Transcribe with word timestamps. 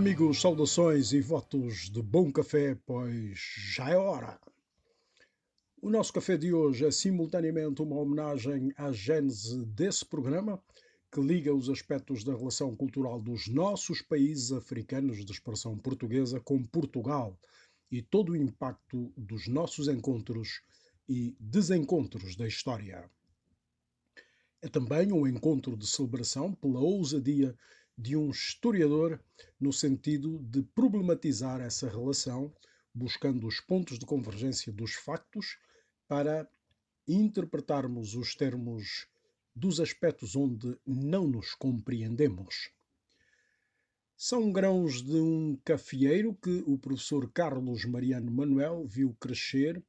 Amigos, 0.00 0.40
saudações 0.40 1.12
e 1.12 1.20
votos 1.20 1.90
de 1.90 2.00
bom 2.00 2.32
café, 2.32 2.74
pois 2.86 3.38
já 3.74 3.90
é 3.90 3.96
hora. 3.98 4.40
O 5.78 5.90
nosso 5.90 6.10
café 6.10 6.38
de 6.38 6.54
hoje 6.54 6.86
é 6.86 6.90
simultaneamente 6.90 7.82
uma 7.82 7.96
homenagem 7.96 8.72
à 8.78 8.90
gênese 8.92 9.62
desse 9.66 10.02
programa, 10.06 10.58
que 11.12 11.20
liga 11.20 11.54
os 11.54 11.68
aspectos 11.68 12.24
da 12.24 12.34
relação 12.34 12.74
cultural 12.74 13.20
dos 13.20 13.46
nossos 13.46 14.00
países 14.00 14.52
africanos 14.52 15.22
de 15.22 15.32
expressão 15.32 15.76
portuguesa 15.76 16.40
com 16.40 16.64
Portugal 16.64 17.38
e 17.90 18.00
todo 18.00 18.32
o 18.32 18.36
impacto 18.36 19.12
dos 19.14 19.48
nossos 19.48 19.86
encontros 19.86 20.62
e 21.06 21.36
desencontros 21.38 22.36
da 22.36 22.48
história. 22.48 23.04
É 24.62 24.68
também 24.68 25.12
um 25.12 25.26
encontro 25.26 25.76
de 25.76 25.86
celebração 25.86 26.54
pela 26.54 26.80
ousadia 26.80 27.54
de 28.00 28.16
um 28.16 28.30
historiador 28.30 29.20
no 29.60 29.72
sentido 29.74 30.38
de 30.38 30.62
problematizar 30.62 31.60
essa 31.60 31.86
relação, 31.86 32.50
buscando 32.94 33.46
os 33.46 33.60
pontos 33.60 33.98
de 33.98 34.06
convergência 34.06 34.72
dos 34.72 34.94
factos 34.94 35.58
para 36.08 36.48
interpretarmos 37.06 38.14
os 38.14 38.34
termos 38.34 39.06
dos 39.54 39.80
aspectos 39.80 40.34
onde 40.34 40.78
não 40.86 41.28
nos 41.28 41.54
compreendemos. 41.54 42.70
São 44.16 44.50
grãos 44.50 45.02
de 45.02 45.16
um 45.16 45.58
cafeeiro 45.62 46.34
que 46.34 46.64
o 46.66 46.78
professor 46.78 47.30
Carlos 47.30 47.84
Mariano 47.84 48.30
Manuel 48.30 48.86
viu 48.86 49.14
crescer 49.20 49.82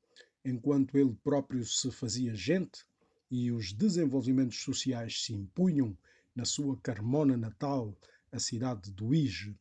enquanto 0.43 0.97
ele 0.97 1.15
próprio 1.23 1.63
se 1.65 1.89
fazia 1.91 2.35
gente 2.35 2.83
e 3.29 3.51
os 3.51 3.71
desenvolvimentos 3.71 4.61
sociais 4.61 5.23
se 5.23 5.33
impunham 5.33 5.97
na 6.35 6.45
sua 6.45 6.77
Carmona 6.81 7.35
natal, 7.37 7.97
a 8.31 8.39
cidade 8.39 8.91
do 8.91 9.13
Ige. 9.13 9.55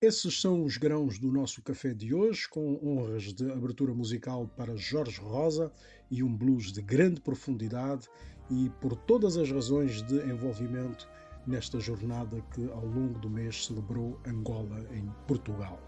Esses 0.00 0.40
são 0.40 0.64
os 0.64 0.76
grãos 0.76 1.18
do 1.18 1.32
nosso 1.32 1.60
café 1.60 1.92
de 1.92 2.14
hoje, 2.14 2.48
com 2.48 2.78
honras 2.86 3.34
de 3.34 3.50
abertura 3.50 3.92
musical 3.92 4.46
para 4.56 4.76
Jorge 4.76 5.20
Rosa 5.20 5.72
e 6.08 6.22
um 6.22 6.34
blues 6.34 6.72
de 6.72 6.80
grande 6.80 7.20
profundidade 7.20 8.08
e 8.48 8.70
por 8.80 8.94
todas 8.96 9.36
as 9.36 9.50
razões 9.50 10.00
de 10.02 10.16
envolvimento 10.30 11.08
nesta 11.46 11.80
jornada 11.80 12.40
que 12.54 12.70
ao 12.70 12.86
longo 12.86 13.18
do 13.18 13.28
mês 13.28 13.66
celebrou 13.66 14.20
Angola 14.24 14.86
em 14.94 15.10
Portugal. 15.26 15.80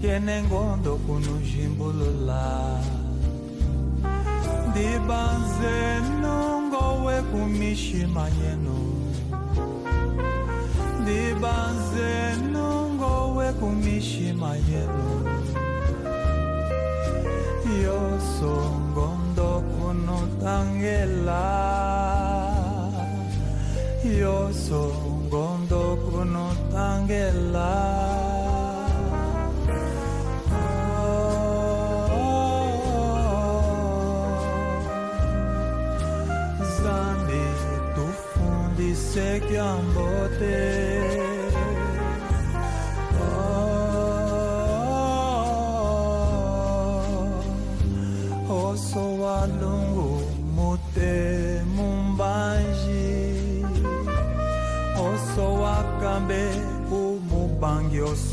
kenengondo 0.00 0.96
kunujimbulula 1.04 2.44
ndibanze 4.70 5.76
nongowe 6.22 7.14
é 7.18 7.22
kumishima 7.22 8.24
yenu 8.40 8.78
ndibanze 11.00 12.10
nongowe 12.52 13.52
kumishima 13.52 14.50
é 14.56 14.60
yenu 14.70 15.08
yosongondo 17.84 19.50
kunutangela 19.72 21.44
yoso 24.20 24.82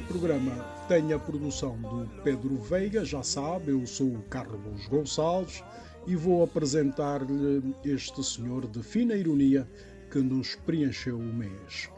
programa 0.00 0.52
tem 0.86 1.12
a 1.12 1.18
produção 1.18 1.76
do 1.80 2.08
Pedro 2.22 2.56
Veiga, 2.56 3.04
já 3.04 3.22
sabe, 3.22 3.72
eu 3.72 3.86
sou 3.86 4.08
o 4.08 4.22
Carlos 4.24 4.86
Gonçalves 4.86 5.62
e 6.06 6.14
vou 6.14 6.42
apresentar-lhe 6.42 7.74
este 7.84 8.22
senhor 8.22 8.66
de 8.66 8.82
fina 8.82 9.14
ironia 9.14 9.68
que 10.10 10.18
nos 10.18 10.54
preencheu 10.54 11.18
o 11.18 11.34
mês. 11.34 11.90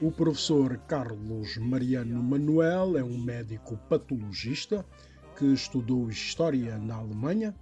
O 0.00 0.10
professor 0.10 0.76
Carlos 0.88 1.56
Mariano 1.56 2.22
Manuel 2.22 2.98
é 2.98 3.04
um 3.04 3.18
médico 3.18 3.76
patologista 3.88 4.84
que 5.36 5.46
estudou 5.46 6.08
História 6.08 6.78
na 6.78 6.96
Alemanha 6.96 7.54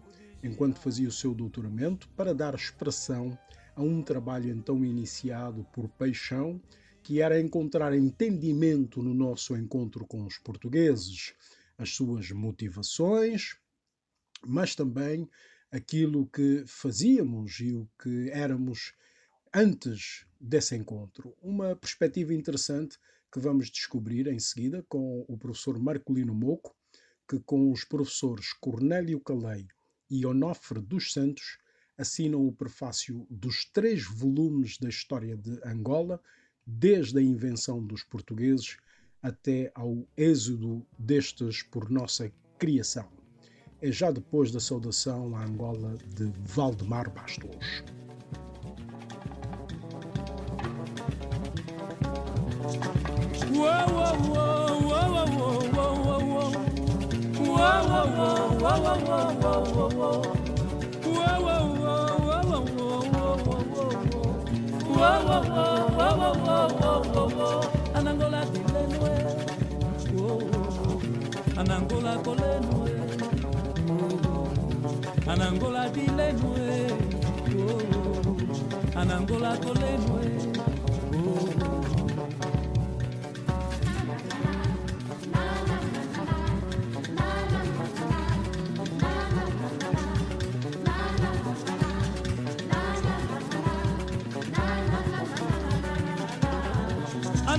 enquanto 0.42 0.78
fazia 0.78 1.08
o 1.08 1.12
seu 1.12 1.34
doutoramento 1.34 2.08
para 2.16 2.34
dar 2.34 2.54
expressão 2.54 3.36
a 3.76 3.82
um 3.82 4.02
trabalho 4.02 4.50
então 4.50 4.84
iniciado 4.84 5.66
por 5.72 5.88
paixão 5.88 6.60
que 7.04 7.20
era 7.20 7.38
encontrar 7.38 7.94
entendimento 7.94 9.02
no 9.02 9.12
nosso 9.12 9.54
encontro 9.54 10.06
com 10.06 10.24
os 10.24 10.38
portugueses, 10.38 11.34
as 11.76 11.90
suas 11.90 12.30
motivações, 12.30 13.58
mas 14.44 14.74
também 14.74 15.28
aquilo 15.70 16.26
que 16.26 16.64
fazíamos 16.66 17.60
e 17.60 17.74
o 17.74 17.86
que 18.02 18.30
éramos 18.30 18.94
antes 19.54 20.24
desse 20.40 20.74
encontro. 20.74 21.36
Uma 21.42 21.76
perspectiva 21.76 22.32
interessante 22.32 22.98
que 23.30 23.38
vamos 23.38 23.70
descobrir 23.70 24.26
em 24.26 24.38
seguida 24.38 24.82
com 24.88 25.26
o 25.28 25.36
professor 25.36 25.78
Marcolino 25.78 26.34
Moco, 26.34 26.74
que 27.28 27.38
com 27.40 27.70
os 27.70 27.84
professores 27.84 28.54
Cornélio 28.54 29.20
Calei 29.20 29.66
e 30.08 30.24
Onofre 30.24 30.80
dos 30.80 31.12
Santos 31.12 31.58
assinam 31.98 32.46
o 32.46 32.52
prefácio 32.52 33.26
dos 33.28 33.66
três 33.66 34.04
volumes 34.04 34.78
da 34.78 34.88
história 34.88 35.36
de 35.36 35.60
Angola, 35.64 36.18
desde 36.66 37.18
a 37.18 37.22
invenção 37.22 37.82
dos 37.82 38.02
portugueses 38.02 38.76
até 39.22 39.70
ao 39.74 40.06
êxodo 40.16 40.84
destes 40.98 41.62
por 41.62 41.90
nossa 41.90 42.30
criação. 42.58 43.08
É 43.80 43.90
já 43.90 44.10
depois 44.10 44.50
da 44.50 44.60
saudação 44.60 45.36
à 45.36 45.44
Angola 45.44 45.96
de 46.14 46.30
Valdemar 46.44 47.10
Bastos. 47.10 47.82
Anangola 67.94 68.44
dilenwe, 68.52 69.12
Anangola 71.56 72.14
kolenwe, 72.24 72.90
Anangola 75.26 75.88
dilenwe, 75.88 76.66
Anangola 78.94 79.56
kolenwe. 79.56 80.22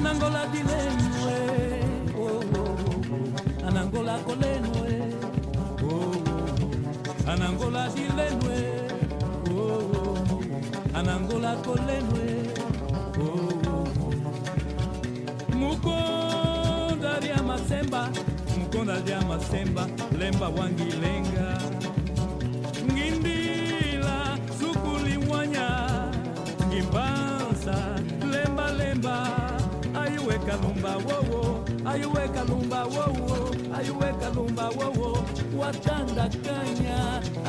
Anangola 0.06 0.46
dilenwe, 0.54 1.38
oh, 2.16 2.44
oh, 2.56 2.78
oh. 3.02 3.68
Anangola 3.68 4.20
kolenwe, 4.20 5.02
oh, 5.82 5.88
oh. 5.90 7.32
Anangola 7.32 7.90
dilenwe, 7.90 8.58
oh, 9.50 9.58
oh. 9.58 10.98
Anangola 10.98 11.56
kolenwe, 11.66 12.54
oh, 13.18 13.50
oh, 13.68 13.88
oh. 14.06 15.56
Mukonda 15.56 17.20
ria 17.20 17.42
masemba, 17.44 18.10
mukonda 18.60 19.00
ria 19.06 19.22
masemba, 19.22 19.88
lemba 20.20 20.50
wangilenga. 20.50 21.55
Kalumba 30.56 30.96
wowo, 31.08 31.66
ayuwe 31.86 32.28
kalumba 32.36 32.84
wowo, 32.86 33.56
ayuwe 33.78 34.10
kalumba 34.22 34.70
wowo, 34.78 35.10
watanda 35.60 36.30
kanya, 36.44 36.98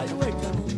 ayuwe 0.00 0.28
kalumba 0.42 0.75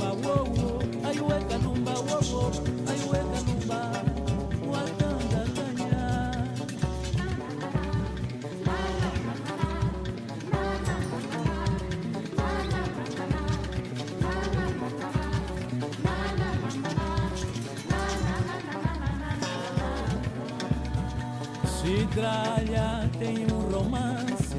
Cidralha 22.19 23.09
tem 23.21 23.47
um 23.47 23.73
romance 23.73 24.57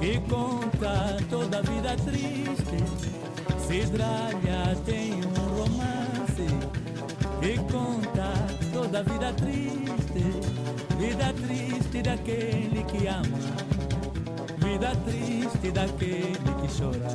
que 0.00 0.18
conta 0.28 1.16
toda 1.30 1.58
a 1.58 1.62
vida 1.62 1.96
triste. 2.04 2.76
Cidralha 3.68 4.76
tem 4.84 5.12
um 5.12 5.60
romance 5.60 6.42
que 7.40 7.56
conta 7.72 8.32
toda 8.72 8.98
a 8.98 9.02
vida 9.04 9.32
triste. 9.34 10.24
Vida 10.98 11.32
triste 11.46 12.02
daquele 12.02 12.82
que 12.82 13.06
ama, 13.06 13.38
vida 14.58 14.92
triste 15.04 15.70
daquele 15.70 16.32
que 16.34 16.68
chora. 16.76 17.14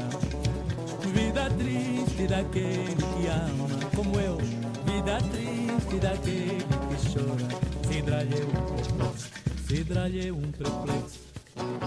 Vida 1.14 1.50
triste 1.58 2.26
daquele 2.26 2.96
que 2.96 3.28
ama, 3.28 3.68
como 3.94 4.18
eu. 4.18 4.61
da 5.02 5.18
triste, 5.18 6.00
daquele 6.00 6.64
que 6.88 6.98
chora. 7.12 7.48
Cidralha 7.88 8.36
é 8.36 8.44
um 8.46 8.52
perplexo, 8.76 9.30
Cidralha 9.68 10.28
é 10.28 10.32
um 10.32 10.52
perplexo. 10.52 11.20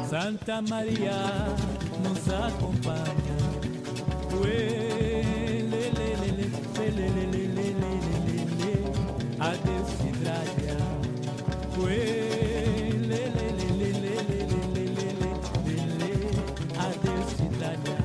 Santa 0.09 0.63
Maria 0.63 1.13
nos 2.03 2.29
acompanha. 2.33 3.35
Adeus, 9.41 9.89
Cidralha. 9.99 10.79
Adeus, 16.79 17.29
Cidralha. 17.37 17.97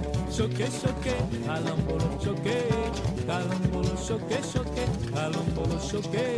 Alambolo, 1.48 2.10
choque 2.24 2.89
calambolo, 3.30 3.96
choque, 3.96 4.42
choque, 4.42 4.86
calambolo, 5.14 5.78
choque, 5.88 6.38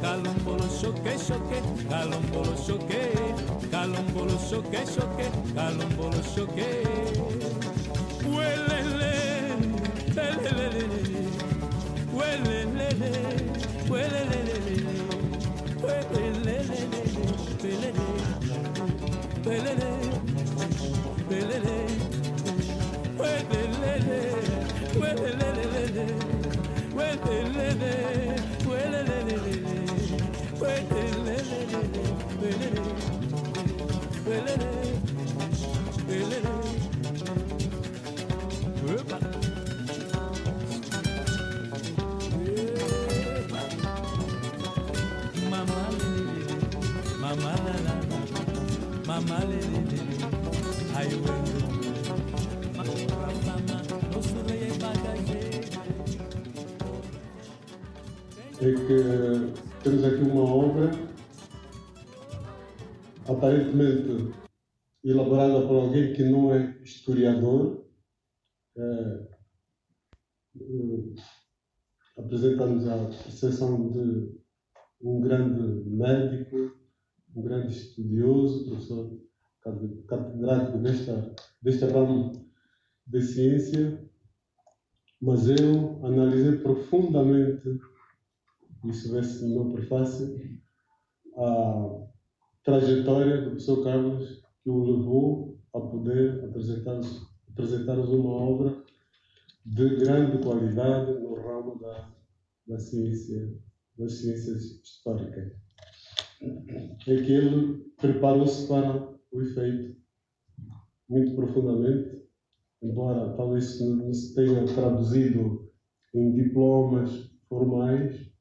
calambolo, 0.00 0.66
choque, 0.80 1.16
choque, 1.16 1.62
calambolo, 1.88 2.54
choque, 2.56 3.12
calambolo, 3.70 4.36
choque, 4.50 4.84
choque, 4.84 5.30
calambolo, 5.54 6.20
choque. 6.34 6.82
Huelele, 8.26 9.14
lelelele, 10.16 10.84
huelelele, 12.12 13.10
huelelele, 13.88 14.66
huelelele, 15.80 16.68
huelele, 17.62 17.94
huelele, 19.44 19.90
huelele. 21.28 22.03
É 58.60 58.72
que 58.72 59.82
temos 59.82 60.04
aqui 60.04 60.22
uma 60.22 60.42
obra 60.42 60.90
aparentemente 63.28 64.32
elaborada 65.04 65.66
por 65.66 65.82
alguém 65.82 66.14
que 66.14 66.22
não 66.22 66.54
é 66.54 66.80
historiador. 66.82 67.84
É, 68.76 68.82
eh, 70.56 71.14
apresentamos 72.16 72.88
a 72.88 72.96
percepção 73.06 73.90
de 73.90 74.40
um 75.02 75.20
grande 75.20 75.90
médico, 75.90 76.76
um 77.34 77.42
grande 77.42 77.72
estudioso, 77.72 78.68
professor 78.68 79.20
catedrático 80.06 80.78
desta, 80.78 81.34
deste 81.62 81.84
ramo 81.86 82.32
de 83.06 83.22
ciência, 83.22 84.10
mas 85.20 85.48
eu 85.48 86.04
analisei 86.04 86.58
profundamente, 86.58 87.80
isso 88.84 89.12
vê-se 89.12 89.44
no 89.44 89.64
meu 89.64 89.72
prefácio, 89.72 90.38
a 91.36 92.06
trajetória 92.62 93.42
do 93.42 93.50
professor 93.50 93.82
Carlos 93.82 94.42
que 94.62 94.70
o 94.70 94.84
levou 94.84 95.58
a 95.74 95.80
poder 95.80 96.44
apresentar-nos 96.44 97.26
apresentar 97.50 97.98
uma 97.98 98.32
obra 98.32 98.84
de 99.64 99.96
grande 99.96 100.42
qualidade 100.42 101.12
no 101.20 101.34
ramo 101.34 101.78
da, 101.78 102.12
da 102.66 102.78
ciência, 102.78 103.56
das 103.96 104.12
ciências 104.20 104.80
históricas. 104.82 105.63
É 107.06 107.16
que 107.22 107.32
ele 107.32 107.84
preparou-se 107.96 108.66
para 108.68 109.14
o 109.32 109.42
efeito 109.42 109.96
muito 111.08 111.34
profundamente, 111.34 112.22
embora 112.82 113.36
talvez 113.36 113.80
não 113.80 114.12
se 114.12 114.34
tenha 114.34 114.64
traduzido 114.66 115.70
em 116.14 116.32
diplomas 116.34 117.30
formais, 117.48 118.32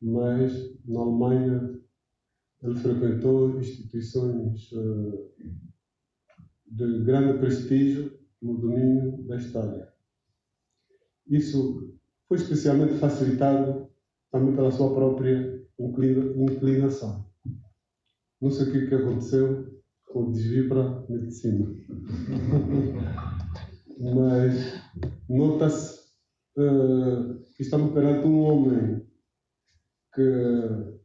mas 0.00 0.52
na 0.86 1.00
Alemanha 1.00 1.80
ele 2.62 2.74
frequentou 2.76 3.58
instituições 3.58 4.70
de 6.66 7.04
grande 7.04 7.38
prestígio 7.38 8.18
no 8.42 8.58
domínio 8.58 9.22
da 9.26 9.36
história. 9.36 9.92
Isso 11.28 11.94
foi 12.26 12.36
especialmente 12.36 12.98
facilitado 12.98 13.88
também 14.30 14.54
pela 14.54 14.70
sua 14.70 14.94
própria 14.94 15.57
inclinação. 15.78 17.26
Não 18.40 18.50
sei 18.50 18.68
o 18.68 18.72
que, 18.72 18.86
que 18.86 18.94
aconteceu 18.94 19.78
o 20.14 20.32
desvio 20.32 20.68
para 20.68 20.82
a 20.82 21.04
medicina. 21.08 21.66
Mas 23.98 24.80
nota-se 25.28 26.00
uh, 26.56 27.38
que 27.56 27.62
estamos 27.62 27.92
perante 27.92 28.26
um 28.26 28.40
homem 28.40 29.06
que, 30.14 30.98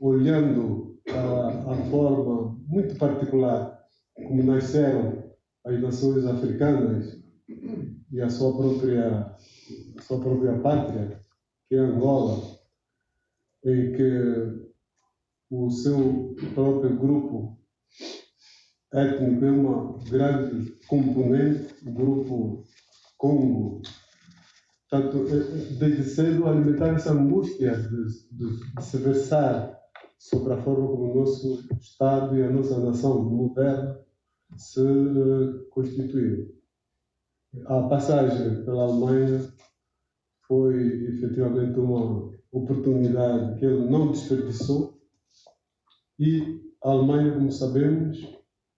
olhando 0.00 0.98
a, 1.08 1.72
a 1.72 1.76
forma 1.90 2.58
muito 2.66 2.96
particular 2.96 3.78
como 4.14 4.42
nasceram 4.42 5.24
as 5.64 5.80
nações 5.80 6.24
africanas 6.24 7.22
e 8.12 8.20
a 8.20 8.28
sua 8.28 8.56
própria, 8.56 9.36
a 9.96 10.02
sua 10.02 10.20
própria 10.20 10.58
pátria, 10.60 11.20
que 11.68 11.74
é 11.74 11.78
Angola, 11.78 12.53
em 13.64 13.92
que 13.92 14.64
o 15.50 15.70
seu 15.70 16.34
próprio 16.54 16.96
grupo 16.96 17.58
é 18.92 19.50
uma 19.50 19.98
grande 20.08 20.72
componente, 20.86 21.74
o 21.86 21.92
grupo 21.92 22.64
Congo. 23.16 23.82
Portanto, 24.88 25.26
é, 25.28 25.36
é, 25.36 25.78
desde 25.78 26.04
cedo 26.04 26.46
alimentar 26.46 26.88
essa 26.88 27.12
angústia 27.12 27.76
de, 27.76 27.88
de, 28.32 28.74
de 28.74 28.84
se 28.84 28.98
versar 28.98 29.80
sobre 30.18 30.52
a 30.52 30.62
forma 30.62 30.86
como 30.86 31.12
o 31.12 31.20
nosso 31.20 31.66
Estado 31.80 32.36
e 32.36 32.42
a 32.42 32.50
nossa 32.50 32.78
nação 32.78 33.24
moderna 33.24 33.98
se 34.56 34.80
uh, 34.80 35.68
constituíram. 35.70 36.46
A 37.66 37.88
passagem 37.88 38.64
pela 38.64 38.84
Alemanha 38.84 39.52
foi 40.46 40.76
efetivamente 41.14 41.78
uma 41.78 42.33
oportunidade 42.54 43.58
que 43.58 43.64
ele 43.64 43.90
não 43.90 44.12
desperdiçou. 44.12 44.98
E 46.18 46.60
a 46.82 46.90
Alemanha, 46.90 47.34
como 47.34 47.50
sabemos, 47.50 48.18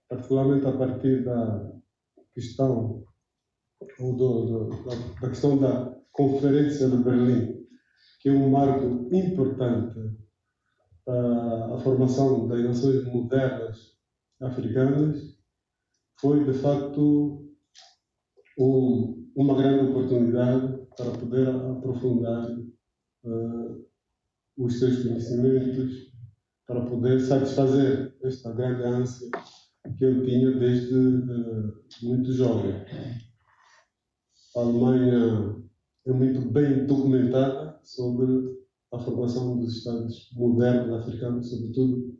particularmente 0.08 0.66
a 0.66 0.72
partir 0.72 1.24
da 1.24 1.72
questão 2.34 3.04
ou 4.00 4.16
do, 4.16 4.46
do, 4.46 4.84
da, 4.84 5.20
da 5.20 5.28
questão 5.28 5.58
da 5.58 5.94
Conferência 6.12 6.88
de 6.88 6.96
Berlim, 6.96 7.66
que 8.20 8.30
é 8.30 8.32
um 8.32 8.50
marco 8.50 9.14
importante 9.14 10.16
para 11.04 11.74
a 11.74 11.78
formação 11.78 12.48
das 12.48 12.64
nações 12.64 13.04
modernas 13.04 13.96
africanas, 14.40 15.38
foi 16.18 16.44
de 16.44 16.54
facto 16.54 17.46
um, 18.58 19.30
uma 19.36 19.54
grande 19.56 19.90
oportunidade 19.90 20.86
para 20.96 21.10
poder 21.10 21.48
aprofundar 21.48 22.48
uh, 23.26 23.86
os 24.56 24.78
seus 24.78 25.02
conhecimentos, 25.02 26.12
para 26.66 26.84
poder 26.86 27.20
satisfazer 27.20 28.16
esta 28.22 28.52
grande 28.52 28.82
ânsia 28.82 29.30
que 29.96 30.04
eu 30.04 30.24
tinha 30.24 30.50
desde 30.58 30.94
uh, 30.94 31.84
muito 32.02 32.32
jovem. 32.32 32.74
A 34.56 34.60
Alemanha 34.60 35.56
é 36.06 36.12
muito 36.12 36.40
bem 36.50 36.86
documentada 36.86 37.78
sobre 37.82 38.56
a 38.92 38.98
formação 38.98 39.58
dos 39.58 39.78
Estados 39.78 40.30
modernos 40.34 41.00
africanos, 41.00 41.50
sobretudo 41.50 42.18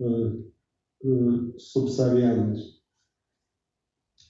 uh, 0.00 0.52
uh, 1.04 1.60
subsaarianos. 1.60 2.82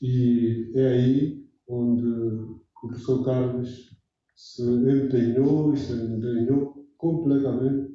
E 0.03 0.73
é 0.75 0.89
aí 0.89 1.49
onde 1.69 2.07
o 2.07 2.61
professor 2.81 3.25
Carlos 3.25 3.94
se 4.35 4.63
empenhou 4.63 5.73
e 5.73 5.77
se 5.77 5.93
empenhou 5.93 6.87
completamente 6.97 7.95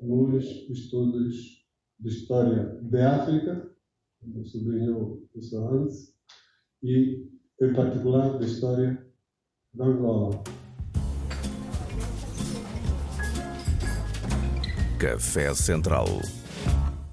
nos 0.00 0.44
estudos 0.70 1.64
de 1.98 2.08
história 2.08 2.78
da 2.82 3.22
África, 3.22 3.70
como 4.20 4.44
sublinhou 4.44 5.26
isso 5.34 5.56
antes, 5.68 6.14
e 6.82 7.28
em 7.60 7.72
particular 7.72 8.38
da 8.38 8.44
história 8.44 9.06
da 9.72 9.86
Angola. 9.86 10.42
Café 14.98 15.54
Central. 15.54 16.06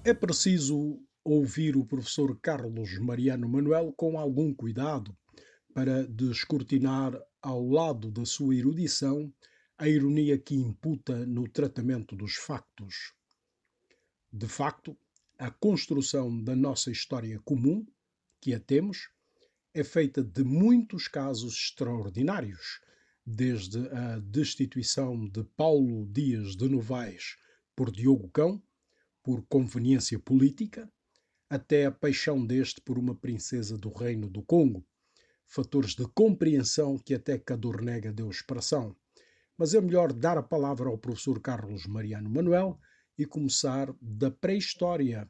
É 0.03 0.13
preciso 0.13 0.99
ouvir 1.23 1.75
o 1.75 1.85
professor 1.85 2.37
Carlos 2.41 2.97
Mariano 2.99 3.47
Manuel 3.47 3.93
com 3.95 4.17
algum 4.17 4.53
cuidado 4.53 5.15
para 5.73 6.05
descortinar, 6.07 7.13
ao 7.41 7.67
lado 7.67 8.11
da 8.11 8.25
sua 8.25 8.55
erudição, 8.55 9.33
a 9.77 9.87
ironia 9.87 10.37
que 10.37 10.55
imputa 10.55 11.25
no 11.25 11.47
tratamento 11.47 12.15
dos 12.15 12.35
factos. 12.35 13.13
De 14.31 14.47
facto, 14.47 14.95
a 15.39 15.49
construção 15.49 16.41
da 16.43 16.55
nossa 16.55 16.91
história 16.91 17.39
comum, 17.39 17.85
que 18.39 18.53
a 18.53 18.59
temos, 18.59 19.09
é 19.73 19.83
feita 19.83 20.23
de 20.23 20.43
muitos 20.43 21.07
casos 21.07 21.55
extraordinários, 21.55 22.79
desde 23.25 23.79
a 23.89 24.19
destituição 24.19 25.27
de 25.27 25.43
Paulo 25.43 26.05
Dias 26.07 26.55
de 26.55 26.67
Novaes 26.67 27.37
por 27.75 27.91
Diogo 27.91 28.29
Cão, 28.29 28.61
por 29.23 29.43
conveniência 29.47 30.19
política, 30.19 30.91
até 31.49 31.85
a 31.85 31.91
paixão 31.91 32.45
deste 32.45 32.81
por 32.81 32.97
uma 32.97 33.15
princesa 33.15 33.77
do 33.77 33.91
Reino 33.91 34.29
do 34.29 34.41
Congo, 34.41 34.85
fatores 35.51 35.93
de 35.93 36.05
compreensão 36.07 36.97
que 36.97 37.13
até 37.13 37.37
Cadornega 37.37 38.13
deu 38.13 38.29
expressão. 38.29 38.95
Mas 39.57 39.73
é 39.73 39.81
melhor 39.81 40.13
dar 40.13 40.37
a 40.37 40.43
palavra 40.43 40.87
ao 40.87 40.97
professor 40.97 41.41
Carlos 41.41 41.85
Mariano 41.85 42.29
Manuel 42.29 42.79
e 43.17 43.25
começar 43.25 43.93
da 44.01 44.31
pré-história, 44.31 45.29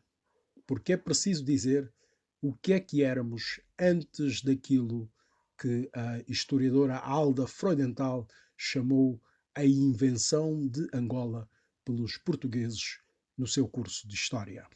porque 0.67 0.93
é 0.93 0.97
preciso 0.97 1.43
dizer 1.43 1.91
o 2.39 2.53
que 2.53 2.71
é 2.73 2.79
que 2.79 3.01
éramos 3.01 3.59
antes 3.79 4.43
daquilo 4.43 5.11
que 5.59 5.89
a 5.91 6.19
historiadora 6.27 6.97
Alda 6.97 7.47
Freudenthal 7.47 8.27
chamou 8.55 9.19
a 9.55 9.65
invenção 9.65 10.67
de 10.67 10.87
Angola 10.93 11.49
pelos 11.83 12.15
portugueses 12.17 12.99
no 13.35 13.47
seu 13.47 13.67
curso 13.67 14.07
de 14.07 14.13
História. 14.13 14.67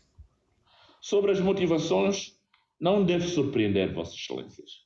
Sobre 0.99 1.31
as 1.31 1.39
motivações, 1.39 2.35
não 2.79 3.05
deve 3.05 3.27
surpreender 3.27 3.93
Vossas 3.93 4.15
Excelências 4.15 4.84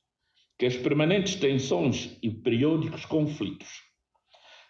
que 0.60 0.66
as 0.66 0.76
permanentes 0.76 1.36
tensões 1.36 2.18
e 2.22 2.30
periódicos 2.30 3.06
conflitos 3.06 3.66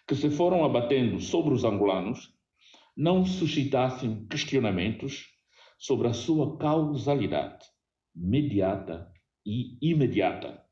que 0.07 0.15
se 0.15 0.29
foram 0.29 0.63
abatendo 0.63 1.19
sobre 1.19 1.53
os 1.53 1.65
angolanos 1.65 2.33
não 2.95 3.25
suscitassem 3.25 4.25
questionamentos 4.27 5.25
sobre 5.77 6.07
a 6.07 6.13
sua 6.13 6.57
causalidade 6.57 7.65
mediata 8.15 9.11
e 9.45 9.77
imediata, 9.81 10.63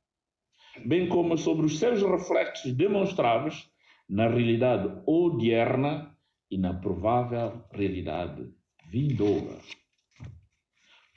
bem 0.85 1.09
como 1.09 1.37
sobre 1.37 1.65
os 1.65 1.77
seus 1.77 2.01
reflexos 2.01 2.71
demonstráveis 2.71 3.69
na 4.07 4.29
realidade 4.29 5.03
odierna 5.05 6.15
e 6.49 6.57
na 6.57 6.73
provável 6.73 7.65
realidade 7.73 8.49
vindoura. 8.89 9.57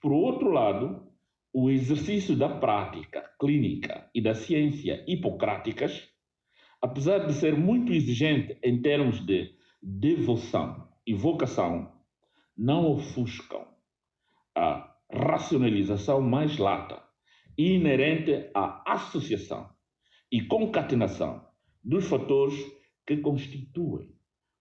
Por 0.03 0.11
outro 0.11 0.51
lado, 0.51 1.12
o 1.53 1.71
exercício 1.71 2.35
da 2.35 2.49
prática 2.49 3.29
clínica 3.39 4.09
e 4.15 4.23
da 4.23 4.35
ciência 4.35 5.05
hipocráticas, 5.07 6.09
apesar 6.81 7.27
de 7.27 7.35
ser 7.35 7.57
muito 7.57 7.93
exigente 7.93 8.59
em 8.63 8.81
termos 8.81 9.25
de 9.25 9.55
devoção 9.83 10.89
e 11.07 11.13
vocação, 11.13 11.93
não 12.57 12.93
ofuscam 12.93 13.67
a 14.55 14.97
racionalização 15.13 16.23
mais 16.23 16.57
lata 16.57 17.03
inerente 17.59 18.51
à 18.55 18.93
associação 18.95 19.71
e 20.31 20.47
concatenação 20.47 21.47
dos 21.85 22.07
fatores 22.09 22.55
que 23.07 23.19
constituem 23.19 24.11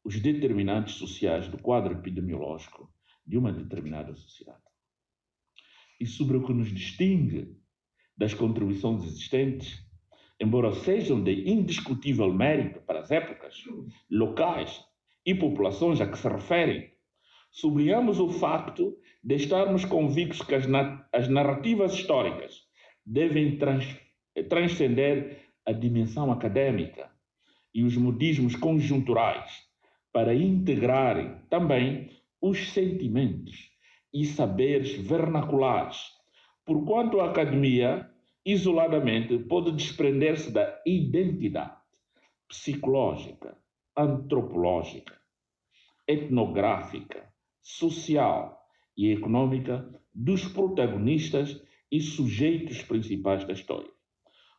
os 0.03 0.19
determinantes 0.19 0.95
sociais 0.95 1.47
do 1.47 1.57
quadro 1.57 1.93
epidemiológico 1.93 2.91
de 3.25 3.37
uma 3.37 3.53
determinada 3.53 4.13
sociedade. 4.15 4.70
E 6.01 6.05
sobre 6.07 6.35
o 6.35 6.43
que 6.43 6.51
nos 6.51 6.73
distingue 6.73 7.55
das 8.17 8.33
contribuições 8.33 9.03
existentes, 9.03 9.85
embora 10.41 10.73
sejam 10.73 11.23
de 11.23 11.47
indiscutível 11.47 12.33
mérito 12.33 12.81
para 12.81 13.01
as 13.01 13.11
épocas, 13.11 13.63
locais 14.09 14.83
e 15.23 15.35
populações 15.35 16.01
a 16.01 16.07
que 16.07 16.17
se 16.17 16.27
referem, 16.27 16.91
sublinhamos 17.51 18.19
o 18.19 18.29
facto 18.29 18.97
de 19.23 19.35
estarmos 19.35 19.85
convictos 19.85 20.41
que 20.41 20.55
as, 20.55 20.65
na 20.65 21.07
as 21.13 21.27
narrativas 21.27 21.93
históricas 21.93 22.63
devem 23.05 23.59
trans 23.59 23.85
transcender 24.49 25.51
a 25.67 25.71
dimensão 25.71 26.31
acadêmica 26.31 27.11
e 27.75 27.83
os 27.83 27.95
modismos 27.95 28.55
conjunturais 28.55 29.51
para 30.11 30.33
integrarem 30.33 31.35
também 31.47 32.09
os 32.41 32.71
sentimentos 32.71 33.70
e 34.13 34.25
saberes 34.25 34.93
vernaculares, 34.95 35.97
porquanto 36.65 37.19
a 37.19 37.29
academia, 37.29 38.09
isoladamente, 38.45 39.37
pode 39.39 39.71
desprender-se 39.71 40.51
da 40.51 40.81
identidade 40.85 41.81
psicológica, 42.47 43.57
antropológica, 43.95 45.17
etnográfica, 46.07 47.31
social 47.61 48.59
e 48.97 49.11
econômica 49.11 49.89
dos 50.13 50.47
protagonistas 50.47 51.61
e 51.89 52.01
sujeitos 52.01 52.81
principais 52.81 53.45
da 53.45 53.53
história. 53.53 53.89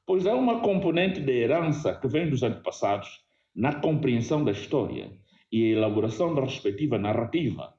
Pois 0.07 0.27
há 0.27 0.35
uma 0.35 0.61
componente 0.61 1.21
de 1.21 1.33
herança 1.33 1.95
que 1.95 2.09
vem 2.09 2.29
dos 2.29 2.43
antepassados 2.43 3.23
na 3.55 3.81
compreensão 3.81 4.43
da 4.43 4.53
história 4.53 5.13
e 5.51 5.65
a 5.65 5.77
elaboração 5.77 6.35
da 6.35 6.41
respectiva 6.41 6.99
narrativa. 6.99 7.75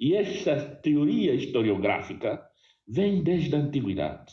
E 0.00 0.14
esta 0.14 0.76
teoria 0.76 1.34
historiográfica 1.34 2.42
vem 2.88 3.22
desde 3.22 3.54
a 3.54 3.58
antiguidade, 3.58 4.32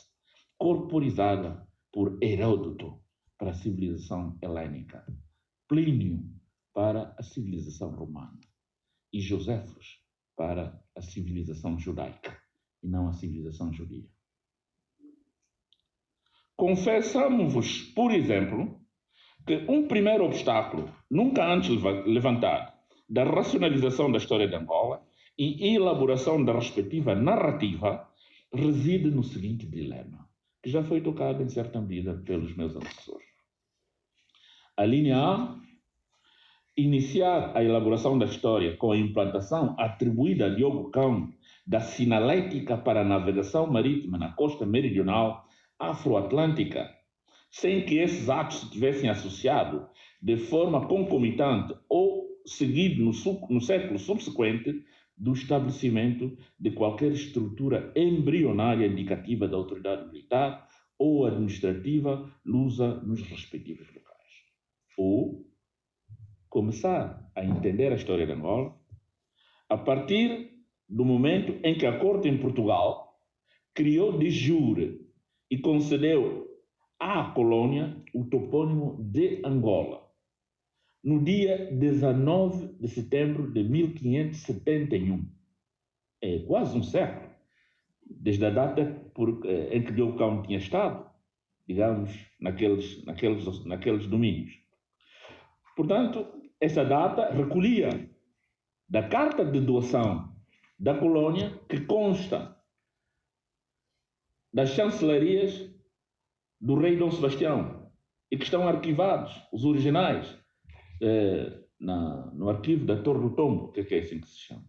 corporizada 0.58 1.68
por 1.92 2.18
Heródoto 2.24 3.04
para 3.38 3.52
a 3.52 3.54
civilização 3.54 4.38
helênica, 4.42 5.06
Plínio 5.68 6.24
para 6.74 7.14
a 7.20 7.22
civilização 7.22 7.92
romana 7.92 8.40
e 9.12 9.20
Joséfos 9.20 10.02
para 10.38 10.82
a 10.96 11.02
civilização 11.02 11.78
judaica 11.78 12.40
e 12.82 12.88
não 12.88 13.10
a 13.10 13.14
civilização 13.14 13.74
judia. 13.74 14.08
Confessamos-vos, 16.56 17.82
por 17.94 18.14
exemplo, 18.14 18.80
que 19.46 19.66
um 19.70 19.86
primeiro 19.86 20.24
obstáculo, 20.24 20.90
nunca 21.12 21.46
antes 21.46 21.72
levantado, 22.06 22.72
da 23.10 23.26
racionalização 23.26 24.10
da 24.10 24.18
história 24.18 24.48
de 24.48 24.56
Angola 24.56 25.07
e 25.38 25.76
elaboração 25.76 26.44
da 26.44 26.54
respectiva 26.54 27.14
narrativa 27.14 28.10
reside 28.52 29.12
no 29.12 29.24
seguinte 29.24 29.68
dilema, 29.68 30.28
que 30.64 30.70
já 30.70 30.84
foi 30.84 31.02
tocado 31.02 31.44
em 31.44 31.50
certa 31.50 31.80
medida 31.80 32.16
pelos 32.26 32.56
meus 32.56 32.76
antecessores. 32.76 33.28
A 34.76 34.86
linha 34.86 35.18
A, 35.18 35.56
iniciar 36.76 37.56
a 37.56 37.64
elaboração 37.64 38.18
da 38.18 38.26
história 38.26 38.76
com 38.78 38.92
a 38.92 38.98
implantação 38.98 39.76
atribuída 39.78 40.46
a 40.46 40.50
Diogo 40.50 40.90
Cão 40.92 41.34
da 41.66 41.80
sinalética 41.80 42.78
para 42.78 43.02
a 43.02 43.06
navegação 43.06 43.68
marítima 43.68 44.18
na 44.18 44.32
costa 44.32 44.66
meridional 44.66 45.46
afroatlântica, 45.78 46.90
sem 47.52 47.86
que 47.86 47.98
esses 47.98 48.30
atos 48.30 48.60
se 48.60 48.72
tivessem 48.72 49.10
associado 49.10 49.88
de 50.22 50.38
forma 50.38 50.88
concomitante 50.88 51.76
ou 51.90 52.28
seguido 52.46 53.04
no, 53.04 53.12
no 53.50 53.62
século 53.62 54.00
subsequente 54.00 54.84
do 55.18 55.34
estabelecimento 55.34 56.38
de 56.60 56.72
qualquer 56.72 57.12
estrutura 57.12 57.92
embrionária 57.96 58.86
indicativa 58.86 59.48
da 59.48 59.58
autoridade 59.58 60.08
militar 60.08 60.68
ou 60.98 61.26
administrativa 61.26 62.32
lusa 62.46 62.96
nos 63.02 63.22
respectivos 63.24 63.88
locais. 63.88 64.08
Ou 64.98 65.46
começar 66.50 67.30
a 67.36 67.44
entender 67.44 67.92
a 67.92 67.96
história 67.96 68.26
de 68.26 68.32
Angola 68.32 68.76
a 69.70 69.78
partir 69.78 70.52
do 70.88 71.04
momento 71.04 71.60
em 71.64 71.78
que 71.78 71.86
a 71.86 72.00
Corte 72.00 72.28
em 72.28 72.38
Portugal 72.38 73.20
criou 73.74 74.18
de 74.18 74.30
jure 74.30 75.02
e 75.52 75.58
concedeu 75.58 76.48
à 77.00 77.32
colônia 77.32 78.04
o 78.14 78.26
topônimo 78.26 78.98
de 79.04 79.42
Angola, 79.46 80.07
no 81.08 81.24
dia 81.24 81.72
19 81.72 82.74
de 82.82 82.88
setembro 82.90 83.50
de 83.50 83.64
1571. 83.64 85.26
É 86.22 86.40
quase 86.40 86.78
um 86.78 86.84
século, 86.84 87.32
desde 88.06 88.46
a 88.46 88.50
data 88.50 89.10
por, 89.16 89.40
eh, 89.46 89.78
em 89.78 89.86
que 89.86 89.94
Diogo 89.94 90.18
Cão 90.18 90.42
tinha 90.42 90.58
estado, 90.58 91.10
digamos, 91.66 92.12
naqueles, 92.42 93.06
naqueles, 93.06 93.64
naqueles 93.64 94.06
domínios. 94.06 94.52
Portanto, 95.78 96.28
essa 96.60 96.84
data 96.84 97.34
recolhia 97.34 98.12
da 98.90 99.08
carta 99.08 99.46
de 99.46 99.62
doação 99.62 100.36
da 100.78 100.94
colônia, 100.94 101.58
que 101.70 101.86
consta 101.86 102.54
das 104.54 104.72
chancelarias 104.72 105.74
do 106.60 106.76
rei 106.76 106.98
Dom 106.98 107.12
Sebastião 107.12 107.94
e 108.30 108.38
que 108.38 108.44
estão 108.44 108.68
arquivados, 108.68 109.34
os 109.54 109.64
originais, 109.64 110.38
eh, 111.02 111.64
na, 111.80 112.32
no 112.34 112.50
arquivo 112.50 112.86
da 112.86 113.02
Torre 113.02 113.22
do 113.22 113.36
Tombo, 113.36 113.72
que 113.72 113.82
é 113.94 114.00
assim 114.00 114.20
que 114.20 114.28
se 114.28 114.40
chama. 114.40 114.66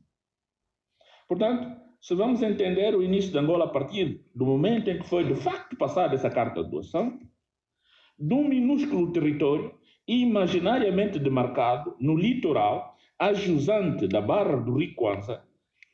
Portanto, 1.27 1.81
se 2.01 2.15
vamos 2.15 2.43
entender 2.43 2.95
o 2.95 3.03
início 3.03 3.33
de 3.33 3.39
Angola 3.39 3.65
a 3.65 3.69
partir 3.69 4.25
do 4.35 4.47
momento 4.47 4.89
em 4.89 4.99
que 4.99 5.09
foi 5.09 5.25
de 5.25 5.35
facto 5.35 5.77
passada 5.77 6.15
essa 6.15 6.31
carta 6.31 6.63
de 6.63 6.71
doação, 6.71 7.19
de 8.19 8.35
um 8.35 8.49
minúsculo 8.49 9.13
território 9.13 9.75
imaginariamente 10.07 11.19
demarcado 11.19 11.95
no 12.01 12.17
litoral, 12.17 12.97
a 13.19 13.33
jusante 13.35 14.07
da 14.07 14.21
Barra 14.21 14.57
do 14.57 14.75
Rio 14.75 14.95
Kwanza, 14.95 15.45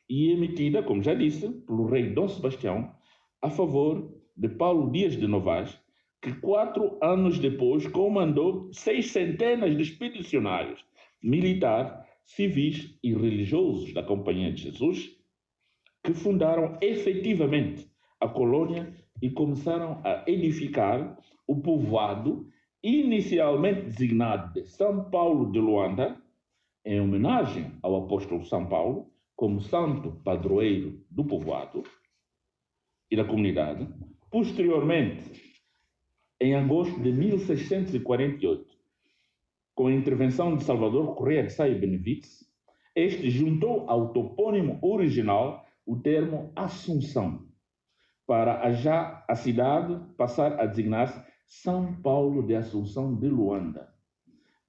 e 0.07 0.31
emitida, 0.31 0.83
como 0.83 1.03
já 1.03 1.13
disse, 1.13 1.49
pelo 1.49 1.87
rei 1.87 2.13
Dom 2.13 2.27
Sebastião, 2.27 2.93
a 3.41 3.49
favor 3.49 4.15
de 4.37 4.47
Paulo 4.49 4.91
Dias 4.91 5.17
de 5.17 5.27
Novaes, 5.27 5.77
que 6.25 6.33
quatro 6.41 6.97
anos 7.03 7.37
depois 7.37 7.85
comandou 7.85 8.67
seis 8.73 9.11
centenas 9.11 9.77
de 9.77 9.83
expedicionários 9.83 10.83
militares, 11.21 11.93
civis 12.25 12.97
e 13.03 13.13
religiosos 13.13 13.93
da 13.93 14.01
Companhia 14.01 14.51
de 14.51 14.63
Jesus, 14.63 15.15
que 16.03 16.15
fundaram 16.15 16.79
efetivamente 16.81 17.87
a 18.19 18.27
colônia 18.27 18.91
e 19.21 19.29
começaram 19.29 20.01
a 20.03 20.23
edificar 20.25 21.15
o 21.45 21.61
povoado 21.61 22.47
inicialmente 22.83 23.83
designado 23.83 24.51
de 24.53 24.67
São 24.67 25.07
Paulo 25.11 25.51
de 25.51 25.59
Luanda, 25.59 26.19
em 26.83 26.99
homenagem 26.99 27.71
ao 27.83 28.03
apóstolo 28.03 28.43
São 28.45 28.65
Paulo, 28.65 29.11
como 29.35 29.61
santo 29.61 30.19
padroeiro 30.23 31.05
do 31.07 31.23
povoado 31.23 31.83
e 33.11 33.15
da 33.15 33.23
comunidade. 33.25 33.87
Posteriormente, 34.31 35.44
em 36.39 36.55
agosto 36.55 36.99
de 37.01 37.11
1648, 37.11 38.65
com 39.73 39.87
a 39.87 39.93
intervenção 39.93 40.55
de 40.55 40.63
Salvador 40.63 41.15
Correia 41.15 41.43
de 41.43 41.53
Sá 41.53 41.67
e 41.67 41.75
este 42.95 43.29
juntou 43.29 43.89
ao 43.89 44.13
topônimo 44.13 44.79
original 44.81 45.65
o 45.85 45.97
termo 45.97 46.51
Assunção, 46.55 47.45
para 48.25 48.71
já 48.71 49.23
a 49.27 49.35
cidade 49.35 49.99
passar 50.17 50.59
a 50.59 50.65
designar-se 50.65 51.21
São 51.45 52.01
Paulo 52.01 52.45
de 52.45 52.55
Assunção 52.55 53.15
de 53.15 53.27
Luanda, 53.27 53.93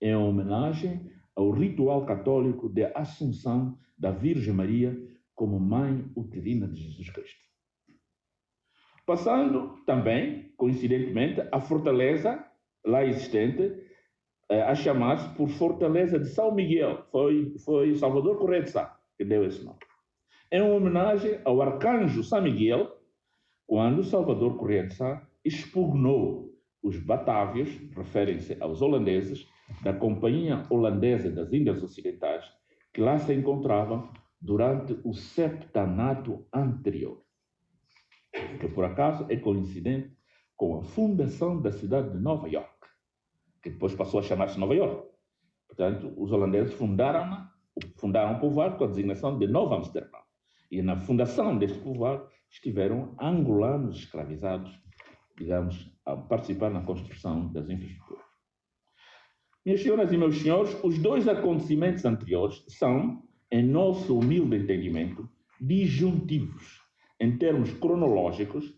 em 0.01 0.15
homenagem 0.15 1.11
ao 1.35 1.51
ritual 1.51 2.05
católico 2.05 2.69
de 2.69 2.85
Assunção 2.95 3.79
da 3.97 4.11
Virgem 4.11 4.53
Maria 4.53 4.97
como 5.35 5.61
Mãe 5.61 6.05
uterina 6.17 6.67
de 6.67 6.83
Jesus 6.83 7.11
Cristo. 7.11 7.46
Passando 9.07 9.79
também, 9.87 10.53
coincidentemente, 10.57 11.41
a 11.53 11.61
fortaleza 11.61 12.45
lá 12.85 13.05
existente, 13.05 13.73
eh, 14.51 14.63
a 14.63 14.75
chamar-se 14.75 15.29
por 15.37 15.49
Fortaleza 15.49 16.19
de 16.19 16.27
São 16.27 16.53
Miguel. 16.53 17.05
Foi, 17.13 17.55
foi 17.65 17.95
Salvador 17.95 18.37
Correia 18.37 18.65
de 18.65 18.71
Sá 18.71 18.99
que 19.17 19.25
deu 19.25 19.45
esse 19.45 19.65
nome. 19.65 19.79
Em 20.51 20.61
homenagem 20.61 21.41
ao 21.45 21.63
arcanjo 21.63 22.25
São 22.25 22.43
Miguel, 22.43 22.97
quando 23.65 24.03
Salvador 24.03 24.57
Correia 24.57 24.89
de 24.89 24.95
Sá 24.95 25.25
expugnou 25.45 26.53
os 26.83 26.99
batávios, 26.99 27.71
referem-se 27.97 28.57
aos 28.61 28.83
holandeses, 28.83 29.49
da 29.83 29.93
Companhia 29.93 30.65
Holandesa 30.69 31.31
das 31.31 31.53
Índias 31.53 31.83
Ocidentais, 31.83 32.45
que 32.93 33.01
lá 33.01 33.19
se 33.19 33.33
encontravam 33.35 34.13
durante 34.41 34.99
o 35.05 35.13
septanato 35.13 36.47
anterior 36.53 37.26
que 38.61 38.69
por 38.69 38.85
acaso 38.85 39.27
é 39.29 39.37
coincidente 39.37 40.17
com 40.57 40.79
a 40.79 40.83
fundação 40.83 41.61
da 41.61 41.71
cidade 41.71 42.11
de 42.11 42.19
Nova 42.19 42.49
York, 42.49 42.71
que 43.63 43.71
depois 43.71 43.95
passou 43.95 44.21
a 44.21 44.23
chamar-se 44.23 44.59
Nova 44.59 44.75
York. 44.75 45.09
Portanto, 45.67 46.13
os 46.17 46.33
holandeses 46.33 46.75
fundaram, 46.75 47.49
fundaram 47.97 48.37
o 48.37 48.41
povoado 48.41 48.77
com 48.77 48.85
a 48.85 48.89
designação 48.89 49.39
de 49.39 49.47
Nova 49.47 49.77
Amsterdã. 49.77 50.19
E 50.71 50.81
na 50.83 50.97
fundação 50.97 51.59
deste 51.59 51.79
povoado 51.79 52.27
estiveram 52.51 53.15
angolanos 53.21 53.99
escravizados, 53.99 54.73
digamos, 55.37 55.91
a 56.05 56.17
participar 56.17 56.71
na 56.71 56.83
construção 56.83 57.53
das 57.53 57.69
infraestruturas. 57.69 58.25
Minhas 59.65 59.83
senhoras 59.83 60.13
e 60.13 60.17
meus 60.17 60.39
senhores, 60.39 60.77
os 60.83 60.97
dois 60.99 61.29
acontecimentos 61.29 62.05
anteriores 62.05 62.65
são, 62.69 63.23
em 63.51 63.65
nosso 63.65 64.17
humilde 64.17 64.57
entendimento, 64.57 65.29
disjuntivos 65.61 66.86
em 67.21 67.37
termos 67.37 67.73
cronológicos 67.73 68.75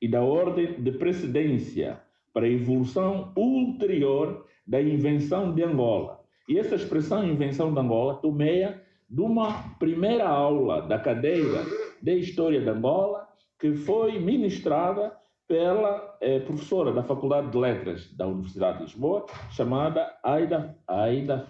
e 0.00 0.08
da 0.08 0.22
ordem 0.22 0.80
de 0.80 0.92
precedência 0.92 2.00
para 2.32 2.46
a 2.46 2.50
evolução 2.50 3.32
ulterior 3.36 4.46
da 4.66 4.80
invenção 4.80 5.54
de 5.54 5.62
Angola. 5.62 6.20
E 6.48 6.58
essa 6.58 6.74
expressão 6.74 7.24
invenção 7.24 7.72
de 7.72 7.80
Angola 7.80 8.14
tomeia 8.16 8.82
de 9.08 9.20
uma 9.20 9.76
primeira 9.78 10.28
aula 10.28 10.82
da 10.82 10.98
cadeira 10.98 11.64
de 12.00 12.18
História 12.18 12.60
de 12.60 12.68
Angola 12.68 13.28
que 13.58 13.74
foi 13.74 14.18
ministrada 14.18 15.14
pela 15.46 16.16
eh, 16.20 16.38
professora 16.40 16.92
da 16.92 17.02
Faculdade 17.02 17.50
de 17.50 17.58
Letras 17.58 18.10
da 18.14 18.26
Universidade 18.26 18.78
de 18.78 18.84
Lisboa, 18.84 19.26
chamada 19.50 20.16
Aida, 20.22 20.78
Aida 20.86 21.46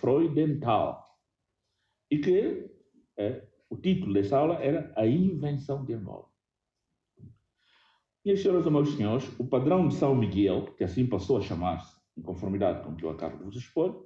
Freudenthal, 0.00 1.04
e 2.10 2.18
que 2.18 2.68
eh, 3.16 3.42
o 3.68 3.76
título 3.76 4.12
dessa 4.12 4.38
aula 4.38 4.54
era 4.62 4.92
A 4.96 5.06
Invenção 5.06 5.84
de 5.84 5.94
Angola. 5.94 6.26
Minhas 8.24 8.40
senhoras 8.40 8.66
e 8.66 8.70
meus 8.70 8.94
senhores, 8.94 9.38
o 9.38 9.46
padrão 9.46 9.86
de 9.86 9.94
São 9.94 10.14
Miguel, 10.14 10.74
que 10.76 10.84
assim 10.84 11.06
passou 11.06 11.38
a 11.38 11.40
chamar-se, 11.40 11.96
em 12.16 12.22
conformidade 12.22 12.84
com 12.84 12.90
o 12.90 12.96
que 12.96 13.04
eu 13.04 13.10
acabo 13.10 13.38
de 13.38 13.44
vos 13.44 13.56
expor, 13.56 14.04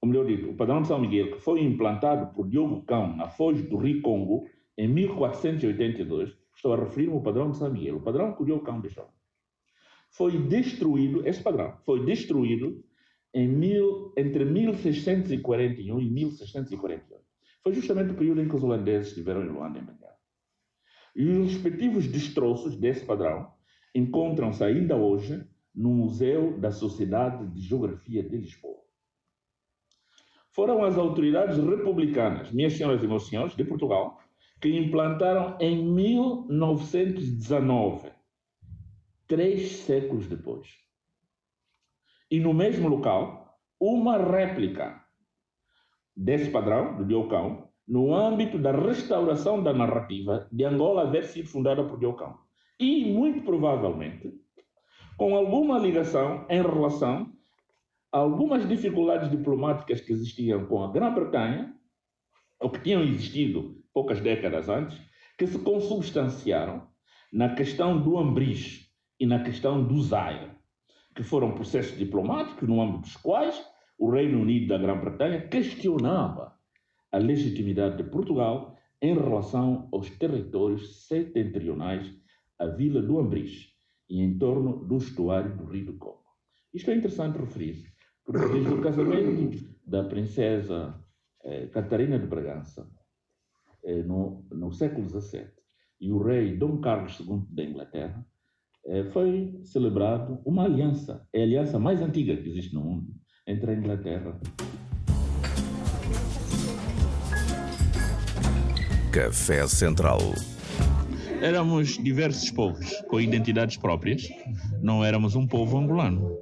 ou 0.00 0.08
melhor 0.08 0.26
dito, 0.26 0.50
o 0.50 0.56
padrão 0.56 0.82
de 0.82 0.88
São 0.88 0.98
Miguel, 0.98 1.32
que 1.32 1.40
foi 1.40 1.62
implantado 1.62 2.32
por 2.34 2.48
Diogo 2.48 2.84
Cão 2.84 3.16
na 3.16 3.28
Foz 3.28 3.60
do 3.68 3.76
Rio 3.76 4.02
Congo 4.02 4.48
em 4.78 4.88
1482, 4.88 6.36
estou 6.54 6.74
a 6.74 6.76
referir-me 6.76 7.14
ao 7.14 7.22
padrão 7.22 7.50
de 7.50 7.58
São 7.58 7.70
Miguel, 7.70 7.96
o 7.96 8.02
padrão 8.02 8.34
que 8.34 8.42
o 8.42 8.46
Diogo 8.46 8.64
Cão 8.64 8.80
deixou, 8.80 9.08
foi 10.10 10.38
destruído, 10.46 11.26
esse 11.26 11.42
padrão 11.42 11.76
foi 11.84 12.04
destruído 12.04 12.82
em 13.34 13.48
mil, 13.48 14.14
entre 14.16 14.44
1641 14.44 16.00
e 16.00 16.10
1648. 16.10 17.15
Foi 17.66 17.74
justamente 17.74 18.12
o 18.12 18.14
período 18.14 18.40
em 18.40 18.48
que 18.48 18.54
os 18.54 18.62
holandeses 18.62 19.08
estiveram 19.08 19.42
em 19.42 19.48
Luanda 19.48 19.80
em 19.80 19.82
Benguela. 19.82 20.14
E 21.16 21.28
os 21.30 21.52
respectivos 21.52 22.06
destroços 22.06 22.76
desse 22.76 23.04
padrão 23.04 23.52
encontram-se 23.92 24.62
ainda 24.62 24.94
hoje 24.94 25.44
no 25.74 25.90
Museu 25.90 26.56
da 26.60 26.70
Sociedade 26.70 27.44
de 27.48 27.60
Geografia 27.60 28.22
de 28.22 28.36
Lisboa. 28.36 28.84
Foram 30.52 30.84
as 30.84 30.96
autoridades 30.96 31.58
republicanas, 31.58 32.52
minhas 32.52 32.74
senhoras 32.74 33.02
e 33.02 33.08
meus 33.08 33.26
senhores, 33.26 33.56
de 33.56 33.64
Portugal, 33.64 34.20
que 34.60 34.68
implantaram 34.68 35.58
em 35.58 35.92
1919, 35.92 38.12
três 39.26 39.78
séculos 39.78 40.28
depois. 40.28 40.68
E 42.30 42.38
no 42.38 42.54
mesmo 42.54 42.86
local, 42.86 43.58
uma 43.80 44.18
réplica 44.18 45.04
desse 46.16 46.50
padrão, 46.50 46.96
do 46.96 47.04
Diocão, 47.04 47.68
no 47.86 48.14
âmbito 48.14 48.58
da 48.58 48.72
restauração 48.72 49.62
da 49.62 49.72
narrativa 49.72 50.48
de 50.50 50.64
Angola 50.64 51.02
haver 51.02 51.24
sido 51.24 51.48
fundada 51.48 51.84
por 51.84 51.98
Diocão. 51.98 52.38
E, 52.80 53.04
muito 53.12 53.42
provavelmente, 53.42 54.32
com 55.16 55.36
alguma 55.36 55.78
ligação 55.78 56.46
em 56.48 56.60
relação 56.60 57.32
a 58.12 58.18
algumas 58.18 58.66
dificuldades 58.68 59.30
diplomáticas 59.30 60.00
que 60.00 60.12
existiam 60.12 60.66
com 60.66 60.82
a 60.82 60.90
Grã-Bretanha, 60.90 61.74
ou 62.60 62.70
que 62.70 62.80
tinham 62.80 63.02
existido 63.02 63.76
poucas 63.92 64.20
décadas 64.20 64.68
antes, 64.68 64.98
que 65.38 65.46
se 65.46 65.58
consubstanciaram 65.58 66.86
na 67.32 67.54
questão 67.54 68.00
do 68.00 68.18
Ambris 68.18 68.90
e 69.20 69.26
na 69.26 69.42
questão 69.42 69.86
do 69.86 70.00
Zaire, 70.02 70.50
que 71.14 71.22
foram 71.22 71.52
processos 71.52 71.96
diplomáticos 71.96 72.68
no 72.68 72.80
âmbito 72.80 73.00
dos 73.00 73.16
quais 73.16 73.62
o 73.98 74.10
Reino 74.10 74.40
Unido 74.40 74.68
da 74.68 74.78
Grã-Bretanha 74.78 75.48
questionava 75.48 76.54
a 77.10 77.18
legitimidade 77.18 77.96
de 77.96 78.10
Portugal 78.10 78.76
em 79.00 79.14
relação 79.14 79.88
aos 79.92 80.10
territórios 80.10 81.06
setentrionais, 81.06 82.12
a 82.58 82.66
vila 82.66 83.02
do 83.02 83.18
Ambris 83.18 83.74
e 84.08 84.20
em 84.20 84.38
torno 84.38 84.84
do 84.84 84.96
estuário 84.96 85.56
do 85.56 85.64
Rio 85.64 85.86
do 85.86 85.98
Congo. 85.98 86.24
Isto 86.72 86.90
é 86.90 86.96
interessante 86.96 87.38
referir, 87.38 87.84
porque 88.24 88.46
desde 88.48 88.72
o 88.72 88.80
casamento 88.80 89.66
da 89.86 90.04
princesa 90.04 91.02
eh, 91.44 91.66
Catarina 91.68 92.18
de 92.18 92.26
Bragança, 92.26 92.90
eh, 93.84 94.02
no, 94.02 94.46
no 94.50 94.72
século 94.72 95.08
XVII, 95.08 95.46
e 96.00 96.12
o 96.12 96.22
rei 96.22 96.56
Dom 96.56 96.80
Carlos 96.80 97.18
II 97.20 97.46
da 97.50 97.64
Inglaterra, 97.64 98.26
eh, 98.84 99.04
foi 99.04 99.58
celebrado 99.62 100.40
uma 100.44 100.64
aliança, 100.64 101.26
é 101.32 101.40
a 101.40 101.44
aliança 101.44 101.78
mais 101.78 102.00
antiga 102.02 102.36
que 102.36 102.48
existe 102.48 102.74
no 102.74 102.82
mundo, 102.82 103.14
entre 103.46 103.70
a 103.70 103.74
Inglaterra. 103.74 104.34
Café 109.12 109.66
Central. 109.68 110.18
Éramos 111.40 111.96
diversos 112.02 112.50
povos 112.50 112.90
com 113.08 113.20
identidades 113.20 113.76
próprias. 113.76 114.28
Não 114.82 115.04
éramos 115.04 115.36
um 115.36 115.46
povo 115.46 115.78
angolano. 115.78 116.36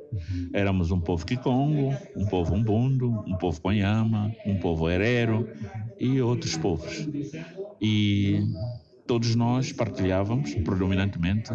Éramos 0.52 0.90
um 0.90 1.00
povo 1.00 1.26
Kikongo, 1.26 1.94
um 2.16 2.24
povo 2.26 2.54
Umbundo, 2.54 3.10
um 3.26 3.36
povo 3.36 3.60
Conhama, 3.60 4.32
um 4.46 4.58
povo 4.58 4.88
Herero 4.88 5.48
e 5.98 6.20
outros 6.22 6.56
povos. 6.56 7.08
E 7.80 8.40
todos 9.06 9.34
nós 9.34 9.72
partilhávamos 9.72 10.54
predominantemente 10.54 11.52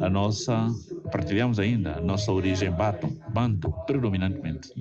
a 0.00 0.08
nossa, 0.08 0.68
partilhamos 1.10 1.58
ainda 1.58 1.98
a 1.98 2.00
nossa 2.00 2.32
origem 2.32 2.70
Bato, 2.70 3.08
Banto, 3.32 3.70
predominantemente. 3.86 4.72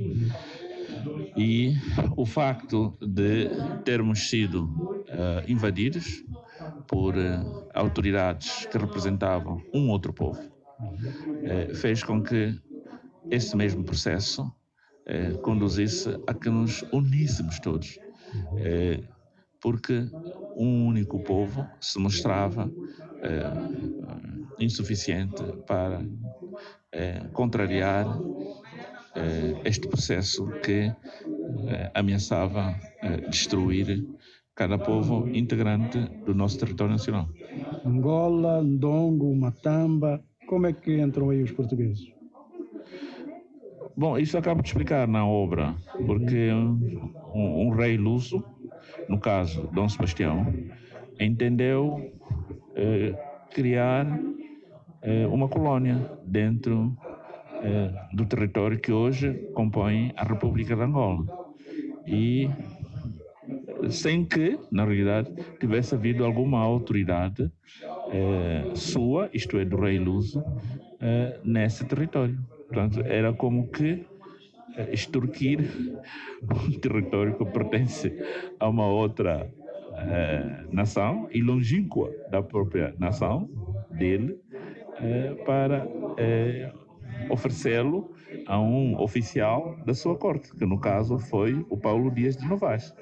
E 1.36 1.74
o 2.16 2.26
facto 2.26 2.98
de 3.02 3.50
termos 3.84 4.30
sido 4.30 4.64
uh, 4.66 5.44
invadidos 5.48 6.24
por 6.88 7.16
uh, 7.16 7.68
autoridades 7.74 8.66
que 8.66 8.78
representavam 8.78 9.62
um 9.74 9.90
outro 9.90 10.14
povo 10.14 10.40
uh, 10.40 11.76
fez 11.76 12.04
com 12.04 12.22
que 12.24 12.58
esse 13.30 13.56
mesmo 13.56 13.84
processo 13.84 14.52
conduzisse 15.44 16.10
a 16.26 16.34
que 16.34 16.50
nos 16.50 16.84
uníssemos 16.92 17.60
todos 17.60 18.00
porque 19.66 20.08
um 20.56 20.86
único 20.86 21.18
povo 21.24 21.68
se 21.82 21.98
mostrava 21.98 22.72
eh, 23.24 23.52
insuficiente 24.60 25.42
para 25.66 26.06
eh, 26.92 27.24
contrariar 27.34 28.06
eh, 29.16 29.60
este 29.66 29.88
processo 29.88 30.46
que 30.64 30.94
ameaçava 31.96 32.76
destruir 33.28 34.06
cada 34.54 34.78
povo 34.78 35.28
integrante 35.34 35.98
do 36.24 36.36
nosso 36.36 36.60
território 36.60 36.94
nacional. 36.94 37.28
Angola, 37.84 38.62
Ndongo, 38.62 39.36
Matamba, 39.36 40.24
como 40.46 40.68
é 40.68 40.74
que 40.74 41.02
entram 41.02 41.32
aí 41.32 41.42
os 41.42 41.52
portugueses? 41.52 42.06
Bom, 43.98 44.16
isso 44.20 44.38
acabo 44.38 44.62
de 44.62 44.68
explicar 44.68 45.08
na 45.08 45.26
obra, 45.26 45.74
porque 46.06 46.52
um, 46.52 47.14
um 47.34 47.70
rei 47.72 47.98
luso 47.98 48.44
no 49.08 49.20
caso 49.20 49.70
Dom 49.74 49.88
Sebastião, 49.88 50.54
entendeu 51.20 52.12
eh, 52.76 53.14
criar 53.54 54.06
eh, 55.02 55.26
uma 55.28 55.48
colônia 55.48 55.98
dentro 56.26 56.98
eh, 57.64 57.92
do 58.14 58.26
território 58.26 58.80
que 58.80 58.92
hoje 58.92 59.34
compõe 59.54 60.12
a 60.16 60.24
República 60.24 60.76
de 60.76 60.82
Angola. 60.82 61.26
E 62.06 62.50
sem 63.90 64.26
que, 64.26 64.60
na 64.72 64.86
realidade, 64.86 65.32
tivesse 65.60 65.96
havido 65.96 66.26
alguma 66.26 66.60
autoridade 66.60 67.52
eh, 68.12 68.72
sua, 68.76 69.30
isto 69.34 69.58
é, 69.58 69.66
do 69.66 69.78
rei 69.78 69.98
Luso, 70.00 70.44
eh, 71.00 71.40
nesse 71.44 71.86
território. 71.86 72.38
Portanto, 72.68 73.02
era 73.02 73.34
como 73.34 73.68
que 73.68 74.06
extorquir 74.92 75.60
um 76.44 76.72
território 76.80 77.36
que 77.36 77.46
pertence 77.46 78.18
a 78.60 78.70
uma 78.70 78.88
outra 78.88 79.52
eh, 79.98 80.66
nação 80.72 81.28
e 81.32 81.42
longínqua 81.42 82.12
da 82.30 82.42
própria 82.42 82.94
nação 83.00 83.50
dele 83.90 84.38
eh, 85.00 85.36
para 85.46 85.88
eh, 86.18 86.72
oferecê-lo 87.30 88.15
a 88.48 88.60
um 88.60 89.00
oficial 89.00 89.76
da 89.86 89.94
sua 89.94 90.16
corte, 90.16 90.52
que 90.56 90.66
no 90.66 90.80
caso 90.80 91.18
foi 91.18 91.66
o 91.70 91.78
Paulo 91.78 92.12
Dias 92.12 92.36
de 92.38 92.48
Novaes, 92.48 92.94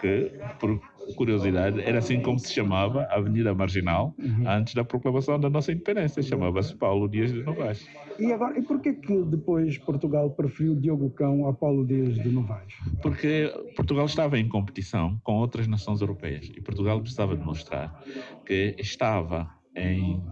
que 0.00 0.32
por 0.58 0.80
curiosidade, 1.16 1.80
era 1.80 1.98
assim 1.98 2.20
como 2.20 2.38
se 2.38 2.52
chamava 2.52 3.02
a 3.04 3.16
Avenida 3.16 3.54
Marginal 3.54 4.14
uhum. 4.18 4.48
antes 4.48 4.74
da 4.74 4.84
proclamação 4.84 5.38
da 5.38 5.50
nossa 5.50 5.72
independência. 5.72 6.22
Chamava-se 6.22 6.74
Paulo 6.76 7.08
Dias 7.08 7.32
de 7.32 7.42
Novaes. 7.42 7.86
E 8.18 8.32
agora, 8.32 8.58
e 8.58 8.62
porquê 8.62 8.92
que 8.92 9.22
depois 9.24 9.78
Portugal 9.78 10.30
preferiu 10.30 10.74
Diogo 10.74 11.10
Cão 11.10 11.46
a 11.48 11.52
Paulo 11.52 11.84
Dias 11.84 12.14
de 12.14 12.28
Novaes? 12.28 12.74
Porque 13.00 13.52
Portugal 13.76 14.06
estava 14.06 14.38
em 14.38 14.48
competição 14.48 15.18
com 15.22 15.34
outras 15.34 15.66
nações 15.66 16.00
europeias 16.00 16.50
e 16.54 16.60
Portugal 16.60 17.00
precisava 17.00 17.36
demonstrar 17.36 18.02
que 18.46 18.74
estava 18.78 19.50
em 19.74 20.22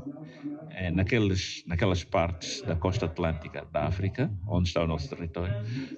é, 0.70 0.90
naqueles, 0.90 1.62
naquelas 1.66 2.04
partes 2.04 2.62
da 2.62 2.74
costa 2.74 3.06
atlântica 3.06 3.66
da 3.72 3.86
África, 3.86 4.30
onde 4.46 4.68
está 4.68 4.82
o 4.82 4.86
nosso 4.86 5.08
território, 5.08 5.54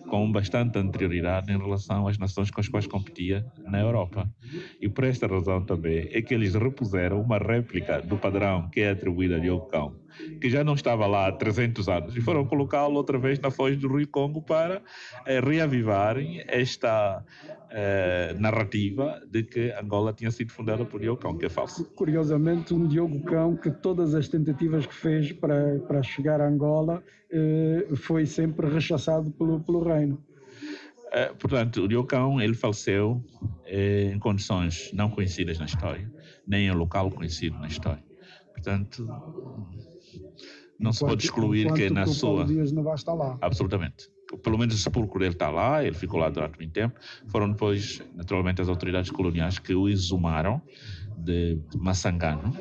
com 0.08 0.30
bastante 0.30 0.78
anterioridade 0.78 1.52
em 1.52 1.58
relação 1.58 2.06
às 2.06 2.18
nações 2.18 2.50
com 2.50 2.60
as 2.60 2.68
quais 2.68 2.86
competia 2.86 3.44
na 3.64 3.80
Europa. 3.80 4.28
E 4.80 4.88
por 4.88 5.04
esta 5.04 5.26
razão 5.26 5.64
também 5.64 6.08
é 6.12 6.22
que 6.22 6.34
eles 6.34 6.54
repuseram 6.54 7.20
uma 7.20 7.38
réplica 7.38 8.00
do 8.00 8.16
padrão 8.16 8.68
que 8.70 8.80
é 8.80 8.90
atribuído 8.90 9.36
a 9.36 9.38
Diogo 9.38 9.66
Cão, 9.66 9.94
que 10.40 10.50
já 10.50 10.62
não 10.62 10.74
estava 10.74 11.06
lá 11.06 11.28
há 11.28 11.32
300 11.32 11.88
anos, 11.88 12.16
e 12.16 12.20
foram 12.20 12.44
colocá-lo 12.44 12.94
outra 12.94 13.18
vez 13.18 13.38
na 13.38 13.50
foz 13.50 13.76
do 13.76 13.96
Rio 13.96 14.08
Congo 14.08 14.42
para 14.42 14.82
é, 15.26 15.40
reavivarem 15.40 16.42
esta 16.46 17.24
eh, 17.74 18.34
narrativa 18.38 19.20
de 19.30 19.42
que 19.42 19.72
Angola 19.72 20.12
tinha 20.12 20.30
sido 20.30 20.52
fundada 20.52 20.84
por 20.84 21.00
Diogo 21.00 21.20
Cão, 21.20 21.36
que 21.38 21.46
é 21.46 21.48
falso. 21.48 21.84
Curiosamente, 21.94 22.74
um 22.74 22.86
Diogo 22.86 23.22
Cão 23.24 23.56
que 23.56 23.70
todas 23.70 24.14
as 24.14 24.28
tentativas 24.28 24.84
que 24.86 24.94
fez 24.94 25.32
para, 25.32 25.78
para 25.88 26.02
chegar 26.02 26.40
a 26.40 26.48
Angola 26.48 27.02
eh, 27.30 27.88
foi 27.94 28.26
sempre 28.26 28.68
rechaçado 28.68 29.30
pelo, 29.32 29.60
pelo 29.60 29.82
reino. 29.82 30.22
Eh, 31.12 31.32
portanto, 31.38 31.82
o 31.82 31.88
Diogo 31.88 32.08
Cão, 32.08 32.40
ele 32.40 32.54
faleceu 32.54 33.22
em 33.66 34.18
condições 34.18 34.90
não 34.92 35.08
conhecidas 35.10 35.58
na 35.58 35.64
história, 35.64 36.10
nem 36.46 36.66
em 36.66 36.72
local 36.72 37.10
conhecido 37.10 37.58
na 37.58 37.68
história. 37.68 38.02
Portanto, 38.52 39.06
não 40.78 40.92
se 40.92 41.00
pode 41.00 41.12
Enquanto- 41.14 41.24
excluir 41.24 41.72
que 41.72 41.86
enquanto 41.86 41.94
na 41.94 42.00
Paulo 42.04 42.14
sua... 42.14 42.44
Dias 42.44 42.70
Navas 42.72 43.00
está 43.00 43.12
lá. 43.14 43.38
Absolutamente. 43.40 44.10
Pelo 44.42 44.58
menos 44.58 44.74
o 44.74 44.78
sepulcro 44.78 45.18
dele 45.18 45.32
está 45.32 45.50
lá, 45.50 45.84
ele 45.84 45.94
ficou 45.94 46.18
lá 46.18 46.28
durante 46.28 46.58
muito 46.58 46.72
tempo. 46.72 46.98
Foram 47.28 47.50
depois, 47.50 48.02
naturalmente, 48.14 48.60
as 48.60 48.68
autoridades 48.68 49.10
coloniais 49.10 49.58
que 49.58 49.74
o 49.74 49.88
exumaram 49.88 50.62
de 51.16 51.58
Massangano 51.76 52.52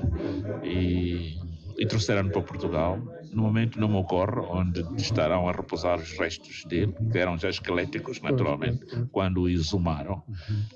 e, 0.64 1.38
e 1.78 1.86
trouxeram 1.86 2.30
para 2.30 2.42
Portugal. 2.42 3.00
No 3.32 3.44
momento 3.44 3.80
não 3.80 3.88
me 3.88 3.96
ocorre 3.96 4.40
onde 4.50 4.82
estarão 4.98 5.48
a 5.48 5.54
repousar 5.54 6.00
os 6.00 6.12
restos 6.18 6.66
dele, 6.66 6.94
que 7.12 7.18
eram 7.18 7.38
já 7.38 7.50
esqueléticos, 7.50 8.20
naturalmente, 8.22 8.86
quando 9.12 9.44
o 9.44 9.50
exumaram. 9.50 10.22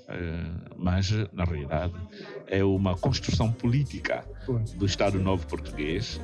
Eh, 0.08 0.72
mas, 0.76 1.10
na 1.34 1.44
realidade, 1.44 1.92
é 2.46 2.64
uma 2.64 2.96
construção 2.96 3.52
política 3.52 4.24
do 4.78 4.86
Estado 4.86 5.20
Novo 5.20 5.46
Português 5.46 6.18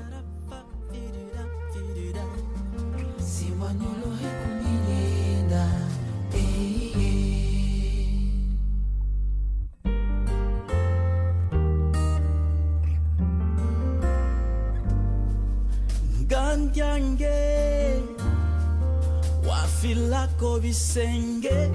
filako 19.82 20.60
bisenge 20.62 21.70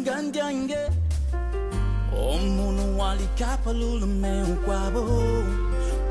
ngandyange 0.00 0.78
omunu 2.30 2.98
walikapalulume 2.98 4.42
ukwabo 4.42 5.02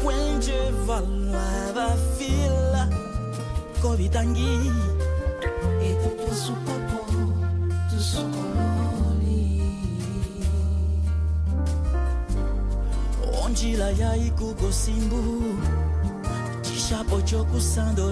kwenje 0.03 0.59
valwaba 0.87 1.87
fila 2.17 2.83
kobitangi 3.81 4.51
etutusukoko 5.87 6.99
tusukololi 7.89 9.61
onjila 13.43 13.89
ya 13.89 14.15
ikukosimbu 14.15 15.21
cishapo 16.61 17.17
cokusando 17.29 18.11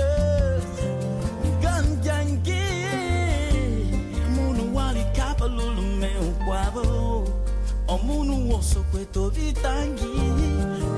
nyonso 8.61 8.83
kweto 8.91 9.29
bitangi 9.31 10.05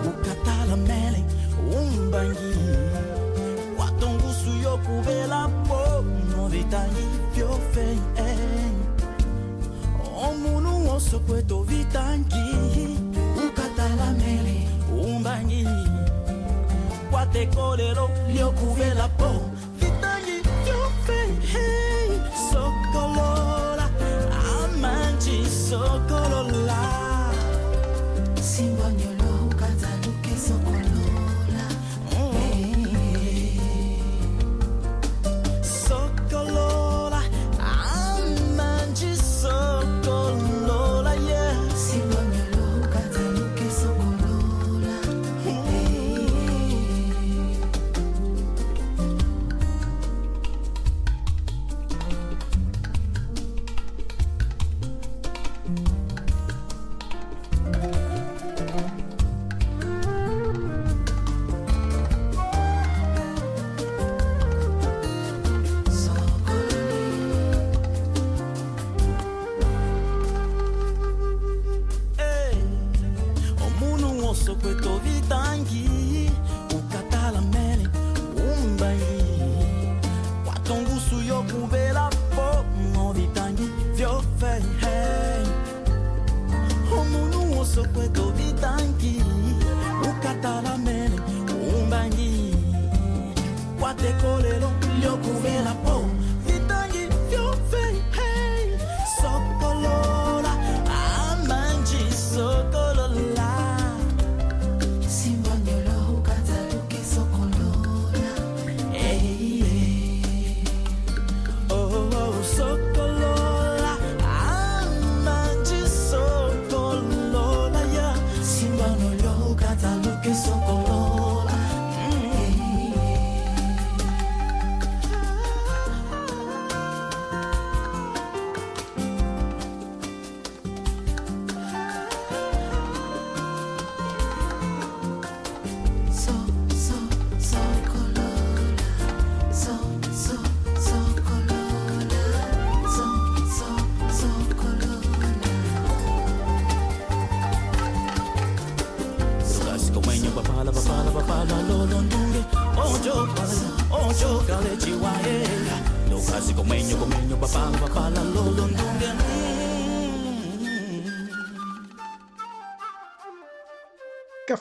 mokatala 0.03 0.75
mele 0.77 1.23
umbangi. 1.71 2.55
Kwatongusu 3.77 4.49
yokubela 4.63 5.47
mpono 5.47 6.49
bitangi 6.51 7.05
byofei 7.33 7.99
eh. 8.17 8.71
omunu 10.27 10.79
nyonso 10.79 11.19
kweto 11.19 11.63
bitangi 11.63 12.97
mokatala 13.35 14.11
mele 14.11 14.67
umbangi. 14.91 15.67
Kwatekolelo 17.11 18.09
lyokubela 18.33 19.07
po. 19.07 19.52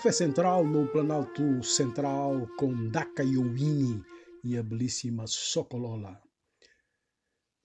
Café 0.02 0.10
Central 0.10 0.66
no 0.66 0.88
Planalto 0.88 1.62
Central 1.62 2.48
com 2.58 2.88
Daka 2.88 3.22
Yowini 3.22 4.02
e 4.42 4.56
a 4.58 4.62
belíssima 4.62 5.28
Sokolola. 5.28 6.20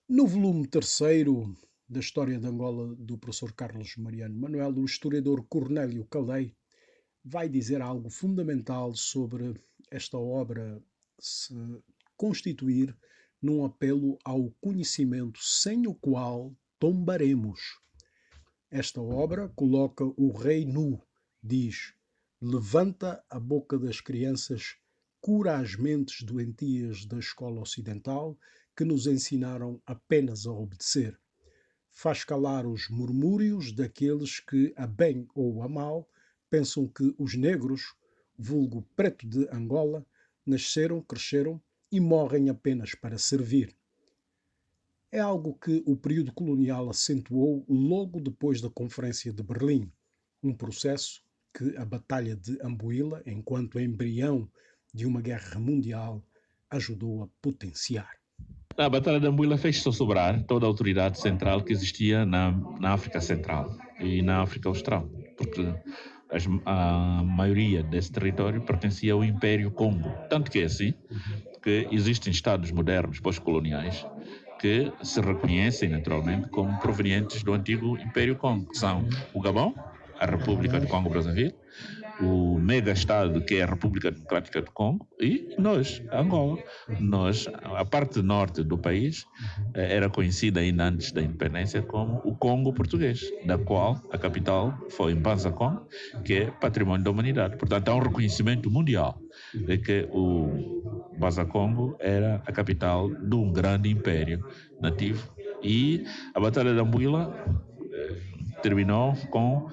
No 0.08 0.24
volume 0.24 0.68
terceiro 0.68 1.52
da 1.88 1.98
História 1.98 2.38
de 2.38 2.46
Angola 2.46 2.94
do 2.94 3.18
professor 3.18 3.52
Carlos 3.54 3.96
Mariano 3.96 4.38
Manuel, 4.38 4.72
o 4.78 4.84
historiador 4.84 5.48
Cornélio 5.48 6.06
Caldei 6.06 6.54
vai 7.24 7.48
dizer 7.48 7.82
algo 7.82 8.08
fundamental 8.08 8.94
sobre 8.94 9.60
esta 9.90 10.16
obra 10.16 10.80
se 11.18 11.52
constituir 12.16 12.96
num 13.42 13.64
apelo 13.64 14.16
ao 14.24 14.48
conhecimento 14.60 15.40
sem 15.42 15.88
o 15.88 15.94
qual 15.94 16.54
tombaremos. 16.78 17.80
Esta 18.70 19.02
obra 19.02 19.48
coloca 19.56 20.04
o 20.04 20.30
rei 20.30 20.64
nu, 20.64 21.02
diz, 21.42 21.97
levanta 22.40 23.24
a 23.28 23.40
boca 23.40 23.76
das 23.76 24.00
crianças, 24.00 24.76
cura 25.20 25.58
as 25.58 25.74
mentes 25.74 26.22
doentias 26.22 27.04
da 27.04 27.18
escola 27.18 27.60
ocidental 27.60 28.38
que 28.76 28.84
nos 28.84 29.08
ensinaram 29.08 29.82
apenas 29.84 30.46
a 30.46 30.52
obedecer. 30.52 31.18
Faz 31.90 32.22
calar 32.22 32.64
os 32.64 32.88
murmúrios 32.88 33.72
daqueles 33.72 34.38
que, 34.38 34.72
a 34.76 34.86
bem 34.86 35.26
ou 35.34 35.64
a 35.64 35.68
mal, 35.68 36.08
pensam 36.48 36.86
que 36.86 37.12
os 37.18 37.34
negros, 37.34 37.96
vulgo 38.38 38.86
preto 38.94 39.26
de 39.26 39.48
Angola, 39.50 40.06
nasceram, 40.46 41.02
cresceram 41.02 41.60
e 41.90 41.98
morrem 41.98 42.50
apenas 42.50 42.94
para 42.94 43.18
servir. 43.18 43.76
É 45.10 45.18
algo 45.18 45.54
que 45.54 45.82
o 45.84 45.96
período 45.96 46.32
colonial 46.32 46.88
acentuou 46.88 47.64
logo 47.68 48.20
depois 48.20 48.60
da 48.60 48.70
Conferência 48.70 49.32
de 49.32 49.42
Berlim, 49.42 49.90
um 50.40 50.54
processo 50.54 51.26
que 51.58 51.76
a 51.76 51.84
Batalha 51.84 52.36
de 52.36 52.56
Ambuila, 52.62 53.20
enquanto 53.26 53.80
embrião 53.80 54.48
de 54.94 55.04
uma 55.04 55.20
guerra 55.20 55.58
mundial, 55.58 56.22
ajudou 56.70 57.24
a 57.24 57.28
potenciar. 57.42 58.10
A 58.76 58.88
Batalha 58.88 59.18
de 59.18 59.26
Ambuila 59.26 59.58
fez 59.58 59.82
sobrar 59.82 60.44
toda 60.44 60.64
a 60.64 60.68
autoridade 60.68 61.20
central 61.20 61.64
que 61.64 61.72
existia 61.72 62.24
na, 62.24 62.52
na 62.78 62.92
África 62.92 63.20
Central 63.20 63.76
e 63.98 64.22
na 64.22 64.40
África 64.40 64.68
Austral, 64.68 65.10
porque 65.36 65.74
a 66.64 67.22
maioria 67.24 67.82
desse 67.82 68.12
território 68.12 68.60
pertencia 68.60 69.12
ao 69.12 69.24
Império 69.24 69.72
Congo. 69.72 70.08
Tanto 70.30 70.52
que 70.52 70.60
é 70.60 70.64
assim 70.64 70.94
que 71.60 71.88
existem 71.90 72.30
estados 72.30 72.70
modernos 72.70 73.18
pós-coloniais 73.18 74.06
que 74.60 74.92
se 75.02 75.20
reconhecem 75.20 75.88
naturalmente 75.88 76.48
como 76.50 76.78
provenientes 76.78 77.42
do 77.42 77.52
antigo 77.52 77.98
Império 77.98 78.36
Congo, 78.36 78.66
que 78.66 78.78
são 78.78 79.08
o 79.34 79.40
Gabão, 79.40 79.74
a 80.18 80.26
República 80.26 80.80
do 80.80 80.86
Congo-Brazzaville, 80.86 81.54
o 82.20 82.58
mega-estado 82.58 83.40
que 83.42 83.56
é 83.56 83.62
a 83.62 83.66
República 83.66 84.10
Democrática 84.10 84.60
do 84.60 84.70
Congo 84.72 85.06
e 85.20 85.54
nós, 85.58 86.02
Angola. 86.12 86.58
Nós, 86.98 87.46
a 87.62 87.84
parte 87.84 88.20
norte 88.22 88.64
do 88.64 88.76
país 88.76 89.26
eh, 89.74 89.96
era 89.96 90.10
conhecida 90.10 90.60
ainda 90.60 90.84
antes 90.84 91.12
da 91.12 91.22
independência 91.22 91.80
como 91.82 92.20
o 92.24 92.34
Congo 92.34 92.72
português, 92.72 93.22
da 93.46 93.56
qual 93.56 94.02
a 94.10 94.18
capital 94.18 94.76
foi 94.90 95.14
Mbanza 95.14 95.52
Congo, 95.52 95.86
que 96.24 96.34
é 96.34 96.50
patrimônio 96.50 97.04
da 97.04 97.10
humanidade. 97.10 97.56
Portanto, 97.56 97.88
há 97.88 97.94
um 97.94 98.00
reconhecimento 98.00 98.70
mundial 98.70 99.20
de 99.54 99.78
que 99.78 100.08
o 100.10 101.12
Mbanza 101.16 101.44
Congo 101.44 101.96
era 102.00 102.42
a 102.44 102.52
capital 102.52 103.08
de 103.10 103.34
um 103.36 103.52
grande 103.52 103.88
império 103.88 104.44
nativo 104.80 105.32
e 105.62 106.04
a 106.34 106.40
Batalha 106.40 106.72
de 106.72 106.80
Ambuila 106.80 107.32
eh, 107.92 108.16
terminou 108.62 109.14
com 109.30 109.68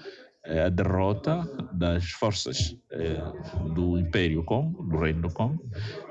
a 0.48 0.70
derrota 0.70 1.48
das 1.74 2.12
forças 2.12 2.78
eh, 2.92 3.22
do 3.74 3.98
Império 3.98 4.44
Congo, 4.44 4.84
do 4.84 4.98
Reino 4.98 5.24
do 5.24 5.34
Congo, 5.34 5.64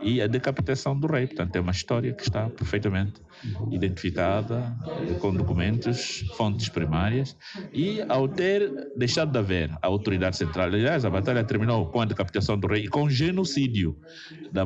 e 0.03 0.21
a 0.21 0.27
decapitação 0.27 0.99
do 0.99 1.07
rei. 1.07 1.27
Portanto, 1.27 1.55
é 1.57 1.61
uma 1.61 1.71
história 1.71 2.13
que 2.13 2.23
está 2.23 2.49
perfeitamente 2.49 3.23
identificada 3.71 4.77
eh, 4.87 5.15
com 5.21 5.33
documentos, 5.33 6.25
fontes 6.37 6.69
primárias, 6.69 7.37
e 7.73 8.03
ao 8.09 8.27
ter 8.27 8.71
deixado 8.97 9.31
de 9.31 9.39
haver 9.39 9.71
a 9.81 9.87
autoridade 9.87 10.37
central, 10.37 10.67
aliás, 10.67 11.05
a 11.05 11.11
batalha 11.11 11.45
terminou 11.45 11.87
com 11.87 12.01
a 12.01 12.05
decapitação 12.05 12.59
do 12.59 12.67
rei 12.67 12.85
e 12.85 12.89
com 12.89 13.05
o 13.05 13.11
genocídio 13.11 13.97
da, 14.51 14.65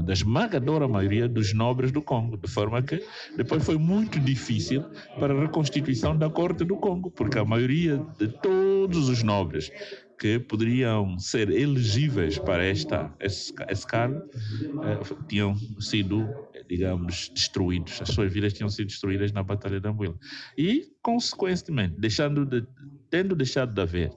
da 0.00 0.12
esmagadora 0.12 0.86
maioria 0.86 1.28
dos 1.28 1.52
nobres 1.52 1.90
do 1.90 2.00
Congo, 2.00 2.36
de 2.36 2.48
forma 2.48 2.80
que 2.82 3.04
depois 3.36 3.64
foi 3.64 3.76
muito 3.76 4.20
difícil 4.20 4.84
para 5.18 5.34
a 5.34 5.40
reconstituição 5.40 6.16
da 6.16 6.30
corte 6.30 6.64
do 6.64 6.76
Congo, 6.76 7.10
porque 7.10 7.38
a 7.38 7.44
maioria 7.44 8.00
de 8.18 8.28
todos 8.28 8.57
os 8.86 9.22
nobres 9.22 9.70
que 10.18 10.38
poderiam 10.38 11.18
ser 11.18 11.48
elegíveis 11.50 12.38
para 12.38 12.64
esta, 12.64 13.12
esse, 13.20 13.52
cargo 13.86 14.20
eh, 14.82 15.14
tinham 15.28 15.56
sido, 15.80 16.28
digamos, 16.68 17.30
destruídos. 17.32 18.02
As 18.02 18.08
suas 18.08 18.32
vidas 18.32 18.52
tinham 18.52 18.68
sido 18.68 18.88
destruídas 18.88 19.32
na 19.32 19.44
Batalha 19.44 19.80
de 19.80 19.88
Anguila. 19.88 20.18
E, 20.56 20.92
consequentemente, 21.02 22.00
deixando 22.00 22.44
de, 22.44 22.66
tendo 23.08 23.36
deixado 23.36 23.72
de 23.72 23.80
haver 23.80 24.12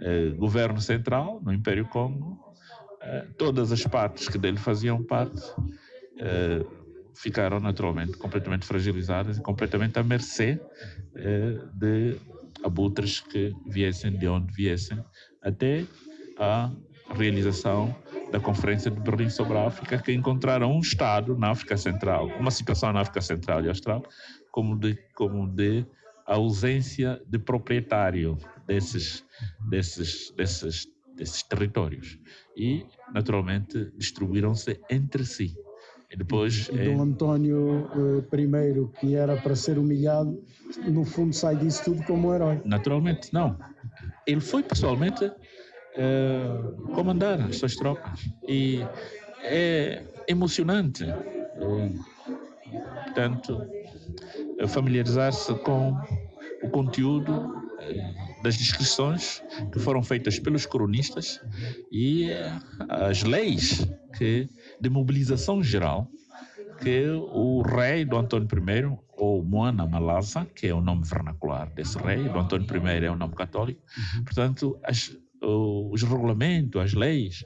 eh, 0.00 0.30
governo 0.30 0.80
central 0.80 1.40
no 1.44 1.52
Império 1.52 1.86
Congo, 1.86 2.36
eh, 3.00 3.26
todas 3.38 3.70
as 3.70 3.84
partes 3.84 4.28
que 4.28 4.38
dele 4.38 4.58
faziam 4.58 5.04
parte 5.04 5.40
eh, 6.18 6.64
ficaram 7.14 7.60
naturalmente 7.60 8.16
completamente 8.16 8.66
fragilizadas 8.66 9.38
e 9.38 9.42
completamente 9.42 9.98
à 9.98 10.02
mercê 10.02 10.60
eh, 11.14 11.58
de 11.74 12.16
abutres 12.64 13.20
que 13.20 13.54
viessem 13.66 14.12
de 14.12 14.28
onde 14.28 14.52
viessem, 14.52 15.02
até 15.42 15.84
a 16.38 16.70
realização 17.14 17.94
da 18.30 18.38
Conferência 18.38 18.90
de 18.90 19.00
Berlim 19.00 19.30
sobre 19.30 19.56
a 19.56 19.66
África, 19.66 19.98
que 19.98 20.12
encontraram 20.12 20.72
um 20.72 20.80
Estado 20.80 21.36
na 21.36 21.50
África 21.50 21.76
Central, 21.76 22.26
uma 22.38 22.50
situação 22.50 22.92
na 22.92 23.00
África 23.00 23.20
Central 23.20 23.64
e 23.64 23.68
Austral, 23.68 24.02
como 24.50 24.78
de, 24.78 24.94
como 25.14 25.46
de 25.48 25.86
ausência 26.26 27.20
de 27.26 27.38
proprietário 27.38 28.36
desses, 28.66 29.24
desses, 29.68 30.30
desses, 30.36 30.86
desses 31.16 31.42
territórios. 31.42 32.18
E, 32.56 32.84
naturalmente, 33.14 33.90
distribuíram-se 33.96 34.78
entre 34.90 35.24
si. 35.24 35.56
E 36.10 36.16
depois. 36.16 36.68
E 36.72 36.84
Dom 36.84 37.02
António 37.02 37.88
eh, 38.32 38.36
I, 38.36 38.98
que 38.98 39.14
era 39.14 39.36
para 39.36 39.54
ser 39.54 39.78
humilhado, 39.78 40.42
no 40.86 41.04
fundo 41.04 41.34
sai 41.34 41.56
disso 41.56 41.84
tudo 41.84 42.02
como 42.04 42.28
um 42.28 42.34
herói. 42.34 42.60
Naturalmente, 42.64 43.32
não. 43.32 43.58
Ele 44.26 44.40
foi 44.40 44.62
pessoalmente 44.62 45.30
eh, 45.96 46.60
comandar 46.94 47.40
as 47.42 47.56
suas 47.56 47.76
tropas. 47.76 48.26
E 48.48 48.80
é 49.42 50.02
emocionante, 50.26 51.04
eh, 51.04 51.92
portanto, 53.04 53.60
familiarizar-se 54.68 55.54
com 55.56 55.94
o 56.62 56.70
conteúdo 56.70 57.54
das 58.42 58.56
descrições 58.56 59.42
que 59.72 59.78
foram 59.78 60.02
feitas 60.02 60.38
pelos 60.38 60.66
cronistas 60.66 61.40
e 61.90 62.30
as 62.88 63.22
leis 63.22 63.86
que 64.16 64.48
de 64.80 64.88
mobilização 64.88 65.62
geral 65.62 66.10
que 66.82 67.06
o 67.32 67.62
rei 67.62 68.04
do 68.04 68.16
Antônio 68.16 68.46
I, 68.46 68.98
ou 69.16 69.44
Moana 69.44 69.86
Malasa, 69.86 70.46
que 70.54 70.68
é 70.68 70.74
o 70.74 70.80
nome 70.80 71.04
vernacular 71.04 71.68
desse 71.70 71.98
rei, 71.98 72.28
do 72.28 72.38
Antônio 72.38 72.66
I 72.66 73.04
é 73.04 73.10
o 73.10 73.16
nome 73.16 73.34
católico, 73.34 73.80
portanto, 74.24 74.78
as, 74.84 75.16
os 75.42 76.02
regulamentos, 76.02 76.80
as 76.80 76.94
leis 76.94 77.44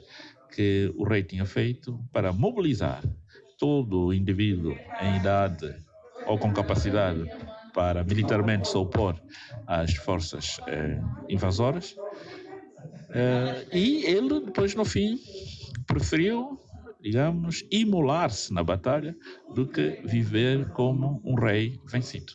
que 0.55 0.93
o 0.95 1.03
rei 1.03 1.23
tinha 1.23 1.45
feito 1.45 1.99
para 2.11 2.31
mobilizar 2.31 3.01
todo 3.57 4.07
o 4.07 4.13
indivíduo 4.13 4.77
em 5.01 5.17
idade 5.17 5.73
ou 6.27 6.37
com 6.37 6.53
capacidade 6.53 7.23
para 7.73 8.03
militarmente 8.03 8.67
se 8.67 8.77
opor 8.77 9.19
às 9.65 9.95
forças 9.95 10.59
eh, 10.67 11.01
invasoras. 11.27 11.95
Eh, 13.09 13.65
e 13.73 14.05
ele, 14.05 14.41
depois, 14.41 14.75
no 14.75 14.85
fim, 14.85 15.19
preferiu 15.87 16.62
digamos, 17.03 17.65
imolar-se 17.69 18.53
na 18.53 18.63
batalha 18.63 19.15
do 19.53 19.67
que 19.67 20.01
viver 20.05 20.69
como 20.69 21.21
um 21.25 21.35
rei 21.35 21.77
vencido. 21.91 22.33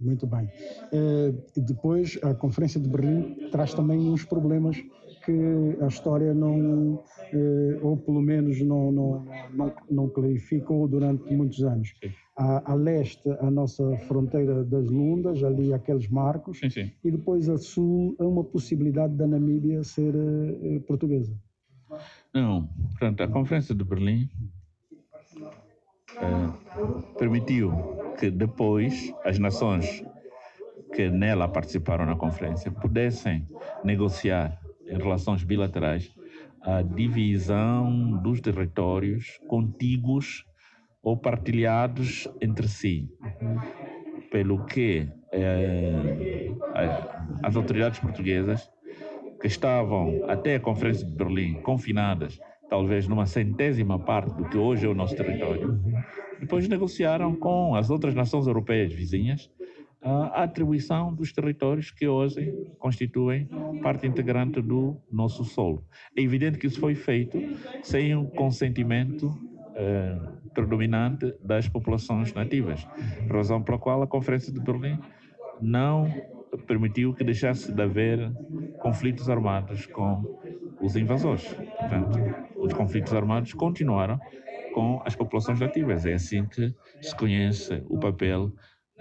Muito 0.00 0.26
bem. 0.26 0.48
Uh, 0.92 1.60
depois, 1.60 2.18
a 2.22 2.34
Conferência 2.34 2.80
de 2.80 2.88
Berlim 2.88 3.48
traz 3.50 3.74
também 3.74 3.98
uns 3.98 4.24
problemas 4.24 4.76
que 5.24 5.76
a 5.82 5.86
história 5.88 6.32
não, 6.32 6.94
uh, 6.94 7.02
ou 7.82 7.96
pelo 7.96 8.22
menos 8.22 8.60
não, 8.60 8.92
não, 8.92 9.26
não, 9.52 9.74
não 9.90 10.08
clarificou 10.08 10.86
durante 10.86 11.32
muitos 11.34 11.62
anos. 11.62 11.94
A, 12.36 12.72
a, 12.72 12.74
leste, 12.74 13.28
a 13.40 13.50
nossa 13.50 13.96
fronteira 14.06 14.64
das 14.64 14.86
Lundas, 14.86 15.42
ali 15.42 15.72
aqueles 15.74 16.08
marcos, 16.08 16.60
sim, 16.60 16.70
sim. 16.70 16.92
e 17.04 17.10
depois 17.10 17.48
a 17.48 17.58
sul, 17.58 18.14
uma 18.20 18.44
possibilidade 18.44 19.14
da 19.16 19.26
Namíbia 19.26 19.82
ser 19.82 20.14
uh, 20.14 20.80
portuguesa. 20.86 21.36
Não, 22.34 22.66
portanto, 22.66 23.22
a 23.22 23.28
Conferência 23.28 23.74
de 23.74 23.84
Berlim 23.84 24.28
eh, 26.16 27.14
permitiu 27.18 27.72
que 28.18 28.30
depois 28.30 29.12
as 29.24 29.38
nações 29.38 30.04
que 30.94 31.08
nela 31.08 31.48
participaram 31.48 32.04
na 32.06 32.16
conferência 32.16 32.70
pudessem 32.70 33.46
negociar 33.84 34.58
em 34.86 34.96
relações 34.96 35.44
bilaterais 35.44 36.12
a 36.62 36.82
divisão 36.82 38.20
dos 38.22 38.40
territórios 38.40 39.38
contíguos 39.46 40.44
ou 41.02 41.16
partilhados 41.16 42.28
entre 42.40 42.68
si, 42.68 43.08
pelo 44.30 44.64
que 44.66 45.08
eh, 45.32 46.50
as 47.42 47.56
autoridades 47.56 48.00
portuguesas 48.00 48.68
que 49.40 49.46
estavam 49.46 50.24
até 50.28 50.56
a 50.56 50.60
Conferência 50.60 51.06
de 51.06 51.12
Berlim 51.12 51.54
confinadas, 51.62 52.38
talvez 52.68 53.06
numa 53.08 53.26
centésima 53.26 53.98
parte 53.98 54.34
do 54.34 54.48
que 54.48 54.56
hoje 54.56 54.86
é 54.86 54.88
o 54.88 54.94
nosso 54.94 55.16
território, 55.16 55.80
depois 56.38 56.68
negociaram 56.68 57.34
com 57.34 57.74
as 57.74 57.90
outras 57.90 58.14
nações 58.14 58.46
europeias 58.46 58.92
vizinhas 58.92 59.50
a 60.00 60.44
atribuição 60.44 61.12
dos 61.12 61.32
territórios 61.32 61.90
que 61.90 62.06
hoje 62.06 62.52
constituem 62.78 63.48
parte 63.82 64.06
integrante 64.06 64.62
do 64.62 64.96
nosso 65.10 65.44
solo. 65.44 65.84
É 66.16 66.22
evidente 66.22 66.58
que 66.58 66.66
isso 66.66 66.78
foi 66.78 66.94
feito 66.94 67.38
sem 67.82 68.14
o 68.14 68.26
consentimento 68.26 69.36
eh, 69.74 70.18
predominante 70.54 71.34
das 71.42 71.68
populações 71.68 72.32
nativas, 72.32 72.86
razão 73.28 73.62
pela 73.62 73.78
qual 73.78 74.02
a 74.02 74.06
Conferência 74.06 74.52
de 74.52 74.60
Berlim 74.60 74.98
não 75.60 76.06
permitiu 76.66 77.14
que 77.14 77.24
deixasse 77.24 77.72
de 77.72 77.82
haver 77.82 78.32
conflitos 78.80 79.28
armados 79.28 79.86
com 79.86 80.22
os 80.80 80.96
invasores. 80.96 81.44
Portanto, 81.78 82.18
os 82.56 82.72
conflitos 82.72 83.12
armados 83.12 83.52
continuaram 83.52 84.18
com 84.74 85.02
as 85.04 85.14
populações 85.14 85.60
nativas. 85.60 86.06
É 86.06 86.14
assim 86.14 86.46
que 86.46 86.74
se 87.00 87.14
conhece 87.16 87.82
o 87.88 87.98
papel 87.98 88.52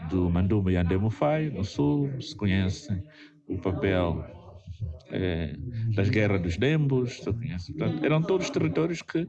do 0.10 0.30
Manduma 0.30 0.72
e 0.72 0.76
Andemufai 0.76 1.50
no 1.50 1.64
sul, 1.64 2.10
se 2.22 2.36
conhece 2.36 3.02
o 3.48 3.58
papel 3.58 4.24
eh, 5.12 5.56
das 5.96 6.10
guerras 6.10 6.42
dos 6.42 6.58
Dembos, 6.58 7.24
se 7.24 7.34
conhece. 7.34 7.74
Portanto, 7.74 8.06
eram 8.06 8.22
todos 8.22 8.50
territórios 8.50 9.02
que 9.02 9.28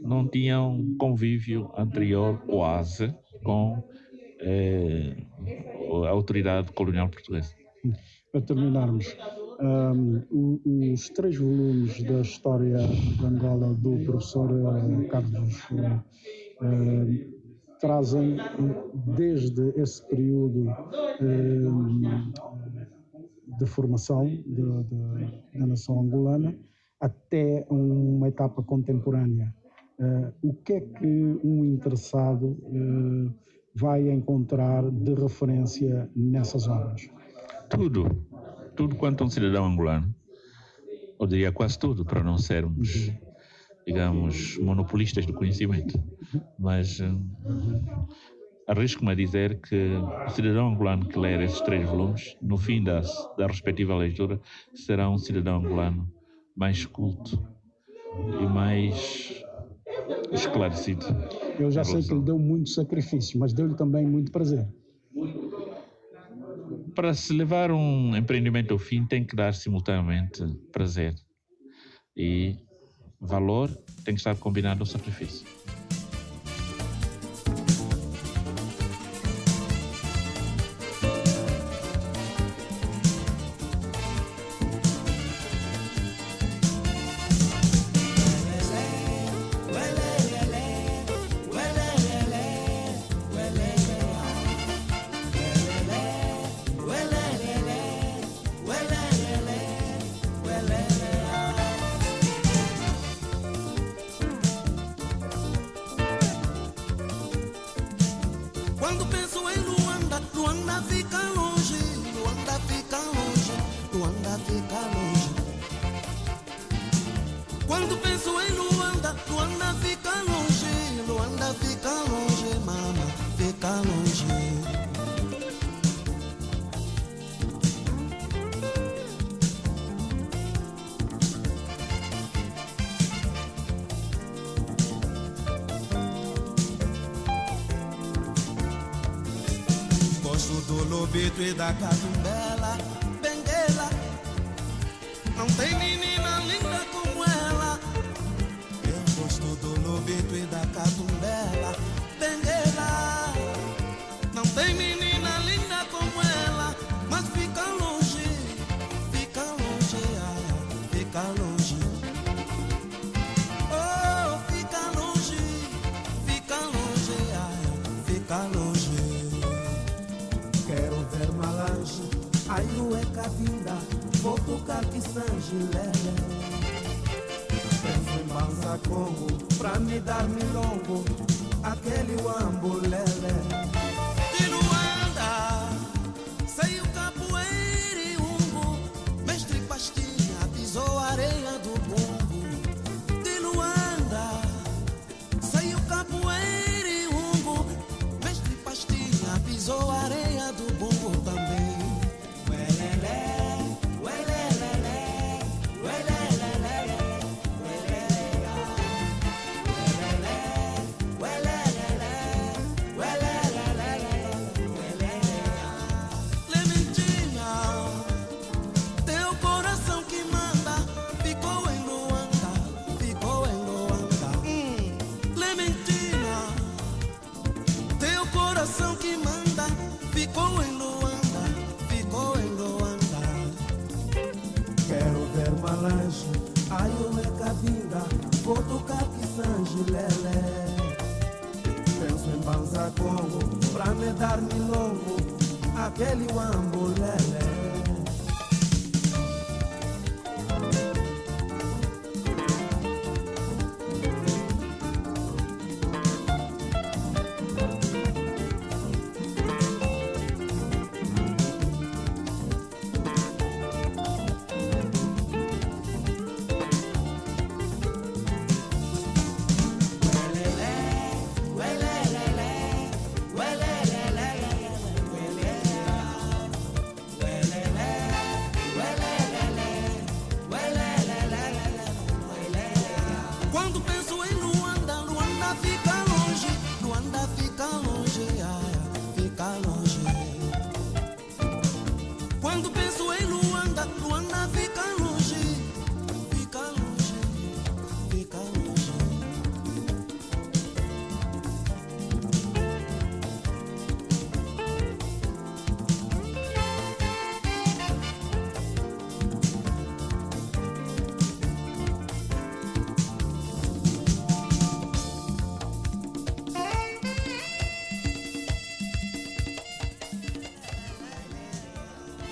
não 0.00 0.28
tinham 0.28 0.94
convívio 0.98 1.72
anterior 1.76 2.38
quase 2.46 3.14
com 3.42 3.82
eh, 4.40 5.16
a 6.04 6.08
autoridade 6.10 6.72
colonial 6.72 7.08
portuguesa. 7.08 7.54
Para 8.32 8.40
terminarmos, 8.42 9.16
o- 10.30 10.92
os 10.92 11.08
três 11.10 11.36
volumes 11.38 12.02
da 12.04 12.20
história 12.20 12.76
de 12.78 13.24
Angola 13.24 13.74
do 13.74 13.98
professor 14.00 14.50
eh, 14.50 15.04
Carlos 15.08 15.54
eh, 15.72 16.00
eh, 16.62 17.06
trazem 17.80 18.38
desde 18.94 19.62
esse 19.80 20.06
período 20.08 20.76
eh, 21.20 21.70
de 23.58 23.66
formação 23.66 24.42
da 24.46 25.66
nação 25.66 26.00
angolana 26.00 26.54
até 27.00 27.66
uma 27.70 28.28
etapa 28.28 28.62
contemporânea. 28.62 29.54
Eh, 29.98 30.32
o 30.42 30.52
que 30.54 30.72
é 30.74 30.80
que 30.80 31.06
um 31.42 31.64
interessado 31.64 32.56
eh, 32.64 33.32
vai 33.76 34.08
encontrar 34.10 34.90
de 34.90 35.14
referência 35.14 36.10
nessas 36.16 36.66
obras? 36.66 37.10
Tudo, 37.68 38.24
tudo 38.74 38.96
quanto 38.96 39.22
um 39.22 39.28
cidadão 39.28 39.66
angolano, 39.66 40.14
eu 41.20 41.26
diria 41.26 41.52
quase 41.52 41.78
tudo, 41.78 42.02
para 42.02 42.24
não 42.24 42.38
sermos, 42.38 43.12
digamos, 43.86 44.56
monopolistas 44.58 45.26
do 45.26 45.34
conhecimento. 45.34 46.02
Mas 46.58 47.00
eh, 47.00 47.14
arrisco-me 48.66 49.12
a 49.12 49.14
dizer 49.14 49.60
que 49.60 49.90
o 50.26 50.30
cidadão 50.30 50.68
angolano 50.68 51.06
que 51.06 51.18
ler 51.18 51.42
esses 51.42 51.60
três 51.60 51.86
volumes, 51.86 52.34
no 52.40 52.56
fim 52.56 52.82
das, 52.82 53.10
da 53.36 53.46
respectiva 53.46 53.94
leitura, 53.94 54.40
será 54.74 55.10
um 55.10 55.18
cidadão 55.18 55.58
angolano 55.58 56.10
mais 56.56 56.86
culto 56.86 57.38
e 58.40 58.46
mais 58.46 59.44
esclarecido. 60.32 61.06
Eu 61.58 61.70
já 61.70 61.84
sei 61.84 62.02
que 62.02 62.12
ele 62.12 62.22
deu 62.22 62.38
muito 62.38 62.70
sacrifício, 62.70 63.38
mas 63.38 63.52
deu-lhe 63.52 63.74
também 63.74 64.06
muito 64.06 64.30
prazer. 64.30 64.66
Para 66.94 67.14
se 67.14 67.32
levar 67.32 67.70
um 67.70 68.16
empreendimento 68.16 68.72
ao 68.72 68.78
fim, 68.78 69.04
tem 69.04 69.24
que 69.24 69.36
dar 69.36 69.54
simultaneamente 69.54 70.44
prazer. 70.72 71.14
E 72.16 72.56
valor 73.20 73.68
tem 74.04 74.14
que 74.14 74.20
estar 74.20 74.36
combinado 74.36 74.80
ao 74.80 74.86
sacrifício. 74.86 75.46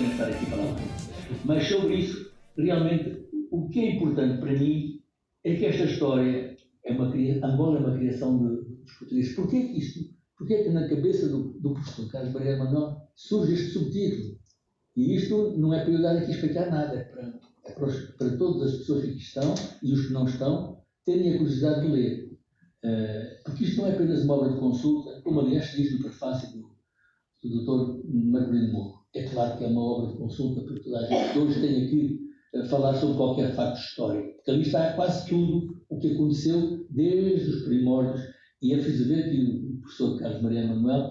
Estar 0.02 0.28
aqui 0.28 0.46
falar. 0.46 0.76
Mas 1.44 1.68
sobre 1.68 1.96
isso, 1.96 2.30
realmente, 2.56 3.26
o 3.50 3.68
que 3.68 3.80
é 3.80 3.96
importante 3.96 4.38
para 4.40 4.52
mim 4.52 5.00
é 5.44 5.54
que 5.56 5.64
esta 5.66 5.84
história 5.84 6.56
é 6.84 6.92
uma 6.92 7.06
Angola 7.46 7.78
é 7.78 7.80
uma 7.86 7.96
criação 7.98 8.38
de- 8.38 8.64
dos 8.82 8.92
portugueses. 8.98 9.34
Porquê 9.34 9.60
que 9.68 9.78
isto? 9.78 10.00
Porquê 10.36 10.64
que 10.64 10.70
na 10.70 10.88
cabeça 10.88 11.28
do, 11.28 11.58
do 11.60 11.72
professor 11.74 12.10
Carlos 12.10 12.32
Barreira 12.32 12.58
Manuel 12.64 12.96
surge 13.14 13.52
este 13.54 13.70
subtítulo? 13.70 14.38
E 14.96 15.14
isto 15.16 15.56
não 15.58 15.72
é 15.72 15.82
para 15.84 15.92
eu 15.92 16.02
dar 16.02 16.16
aqui 16.16 16.30
explicar 16.32 16.70
nada, 16.70 16.94
é 16.96 17.04
para, 17.04 17.40
é 17.66 17.72
para, 17.72 17.86
os- 17.86 18.10
para 18.16 18.36
todas 18.36 18.72
as 18.72 18.78
pessoas 18.78 19.04
que 19.04 19.10
aqui 19.10 19.18
estão 19.18 19.54
e 19.82 19.92
os 19.92 20.06
que 20.06 20.12
não 20.12 20.24
estão 20.26 20.82
terem 21.04 21.34
a 21.34 21.38
curiosidade 21.38 21.86
de 21.86 21.92
ler. 21.92 22.30
Eh, 22.82 23.40
porque 23.44 23.64
isto 23.64 23.80
não 23.80 23.86
é 23.88 23.92
apenas 23.94 24.24
uma 24.24 24.34
obra 24.34 24.52
de 24.52 24.58
consulta, 24.58 25.20
como 25.22 25.40
aliás 25.40 25.66
se 25.70 25.82
diz 25.82 25.92
no 25.92 26.00
prefácio 26.00 26.48
do, 26.52 26.74
do 27.42 27.64
Dr. 27.64 28.04
Marcelino 28.12 28.72
Morro. 28.72 29.03
É 29.14 29.22
claro 29.28 29.56
que 29.56 29.64
é 29.64 29.68
uma 29.68 29.80
obra 29.80 30.12
de 30.12 30.18
consulta 30.18 30.60
para 30.62 30.82
toda 30.82 30.98
a 30.98 31.06
gente 31.06 31.32
que 31.32 31.38
hoje 31.38 31.60
tem 31.60 31.86
aqui 31.86 32.20
a 32.56 32.64
falar 32.64 32.94
sobre 32.94 33.16
qualquer 33.16 33.54
facto 33.54 33.78
histórico. 33.78 34.34
Porque 34.36 34.50
ali 34.50 34.62
está 34.62 34.92
quase 34.94 35.28
tudo 35.28 35.76
o 35.88 35.98
que 35.98 36.12
aconteceu 36.12 36.84
desde 36.90 37.50
os 37.50 37.62
primórdios. 37.62 38.20
E 38.60 38.74
é 38.74 38.76
preciso 38.76 39.08
ver 39.08 39.30
que 39.30 39.76
o 39.76 39.80
professor 39.80 40.18
Carlos 40.18 40.42
Maria 40.42 40.66
Manuel 40.66 41.10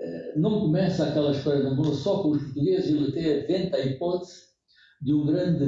eh, 0.00 0.34
não 0.36 0.60
começa 0.60 1.06
aquela 1.06 1.30
história 1.30 1.60
de 1.60 1.68
Angola 1.68 1.94
só 1.94 2.22
com 2.22 2.30
os 2.30 2.42
portugueses, 2.42 2.90
ele 2.90 3.08
até 3.10 3.44
aventa 3.44 3.76
a 3.76 3.86
hipótese 3.86 4.32
de 5.00 5.14
um 5.14 5.26
grande, 5.26 5.64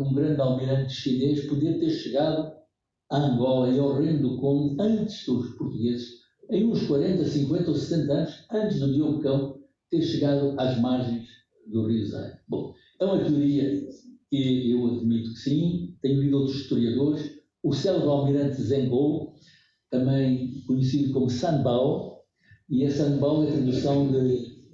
um 0.00 0.14
grande 0.14 0.40
almirante 0.40 0.92
chinês 0.92 1.46
poder 1.46 1.80
ter 1.80 1.90
chegado 1.90 2.52
a 3.10 3.16
Angola 3.16 3.70
e 3.70 3.78
ao 3.78 3.94
Reino 3.94 4.22
do 4.22 4.40
Congo 4.40 4.80
antes 4.80 5.24
dos 5.26 5.56
portugueses, 5.56 6.08
em 6.50 6.66
uns 6.66 6.86
40, 6.86 7.24
50 7.24 7.70
ou 7.70 7.74
60 7.74 8.12
anos, 8.12 8.46
antes 8.52 8.78
do 8.78 8.92
Diogo 8.92 9.20
Cão 9.20 9.57
ter 9.90 10.02
chegado 10.02 10.54
às 10.58 10.78
margens 10.80 11.26
do 11.66 11.86
Rio 11.86 12.06
Zaire. 12.06 12.38
Bom, 12.48 12.74
é 13.00 13.04
uma 13.04 13.18
teoria 13.18 13.88
que 14.30 14.70
eu 14.70 14.86
admito 14.86 15.30
que 15.30 15.38
sim, 15.38 15.94
tenho 16.02 16.22
lido 16.22 16.38
outros 16.38 16.60
historiadores, 16.60 17.38
o 17.62 17.72
célebre 17.72 18.08
almirante 18.08 18.62
Zengou, 18.62 19.34
também 19.90 20.62
conhecido 20.66 21.12
como 21.12 21.30
Sanbao, 21.30 22.22
e 22.68 22.84
a 22.84 22.90
Sanbao 22.90 23.44
é 23.44 23.48
a 23.48 23.52
tradução 23.52 24.10
de 24.10 24.18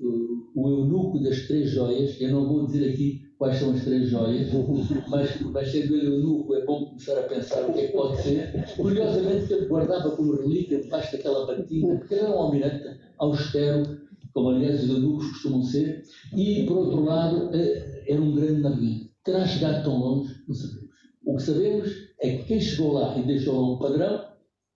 uh, 0.00 0.52
o 0.56 0.68
eunuco 0.68 1.22
das 1.22 1.46
três 1.46 1.70
joias, 1.70 2.20
eu 2.20 2.30
não 2.30 2.48
vou 2.48 2.66
dizer 2.66 2.90
aqui 2.90 3.22
quais 3.38 3.58
são 3.58 3.70
as 3.70 3.84
três 3.84 4.08
joias, 4.08 4.48
mas, 5.08 5.40
mas 5.40 5.70
sendo 5.70 5.94
ele 5.94 6.06
eunuco 6.06 6.54
é 6.54 6.64
bom 6.64 6.86
começar 6.86 7.18
a 7.18 7.22
pensar 7.22 7.68
o 7.68 7.72
que 7.72 7.80
é 7.80 7.86
que 7.86 7.92
pode 7.92 8.22
ser. 8.22 8.74
Curiosamente, 8.76 9.52
ele 9.52 9.66
guardava 9.66 10.16
como 10.16 10.36
relíquia 10.36 10.80
debaixo 10.80 11.12
daquela 11.12 11.46
batina, 11.46 11.98
porque 11.98 12.14
ele 12.14 12.22
era 12.22 12.30
um 12.30 12.40
almirante 12.40 13.00
austero, 13.18 14.03
como 14.34 14.50
aliás 14.50 14.82
os 14.82 14.90
eunucos 14.90 15.28
costumam 15.28 15.62
ser, 15.62 16.02
e 16.36 16.66
por 16.66 16.76
outro 16.78 17.04
lado, 17.04 17.50
eh, 17.54 18.04
era 18.08 18.20
um 18.20 18.34
grande 18.34 18.60
navegante. 18.60 19.14
Terá 19.24 19.46
chegado 19.46 19.84
tão 19.84 19.96
longe? 19.96 20.34
Não 20.46 20.54
sabemos. 20.54 20.90
O 21.24 21.36
que 21.36 21.42
sabemos 21.42 21.88
é 22.20 22.36
que 22.36 22.44
quem 22.44 22.60
chegou 22.60 22.92
lá 22.92 23.16
e 23.16 23.22
deixou 23.22 23.54
lá 23.54 23.74
um 23.74 23.78
padrão 23.78 24.24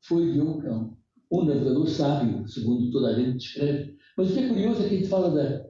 foi 0.01 0.33
Diogo 0.33 0.63
Cão, 0.63 0.97
um 1.31 1.45
navegador 1.45 1.87
sábio, 1.89 2.49
segundo 2.49 2.91
toda 2.93 3.09
a 3.09 3.15
gente 3.15 3.39
descreve. 3.39 3.97
Mas 4.17 4.31
o 4.31 4.33
que 4.33 4.39
é 4.39 4.49
curioso 4.49 4.83
é 4.83 4.89
que 4.89 4.95
a 4.95 4.99
gente 4.99 5.09
fala 5.09 5.31
da, 5.31 5.67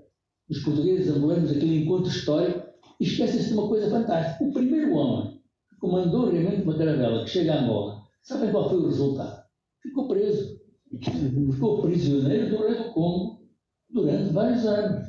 dos 0.49 0.63
portugueses 0.63 1.09
angolanos, 1.09 1.51
aquele 1.51 1.83
encontro 1.83 2.11
histórico, 2.11 2.69
e 3.01 3.05
esquece-se 3.05 3.49
de 3.49 3.55
uma 3.55 3.69
coisa 3.69 3.91
fantástica. 3.91 4.45
O 4.45 4.53
primeiro 4.53 4.93
homem 4.95 5.41
que 5.71 5.77
comandou 5.81 6.29
realmente 6.29 6.63
uma 6.63 6.77
caravela 6.77 7.25
que 7.25 7.31
chega 7.31 7.55
a 7.55 7.65
Angola, 7.65 8.03
sabem 8.23 8.51
qual 8.51 8.69
foi 8.69 8.79
o 8.79 8.87
resultado? 8.87 9.45
Ficou 9.83 10.07
preso. 10.07 10.59
Ficou 11.53 11.83
prisioneiro 11.83 12.51
do 12.51 12.67
rei 12.67 12.77
do 12.77 12.93
Congo 12.93 13.38
durante 13.91 14.33
vários 14.33 14.65
anos. 14.67 15.07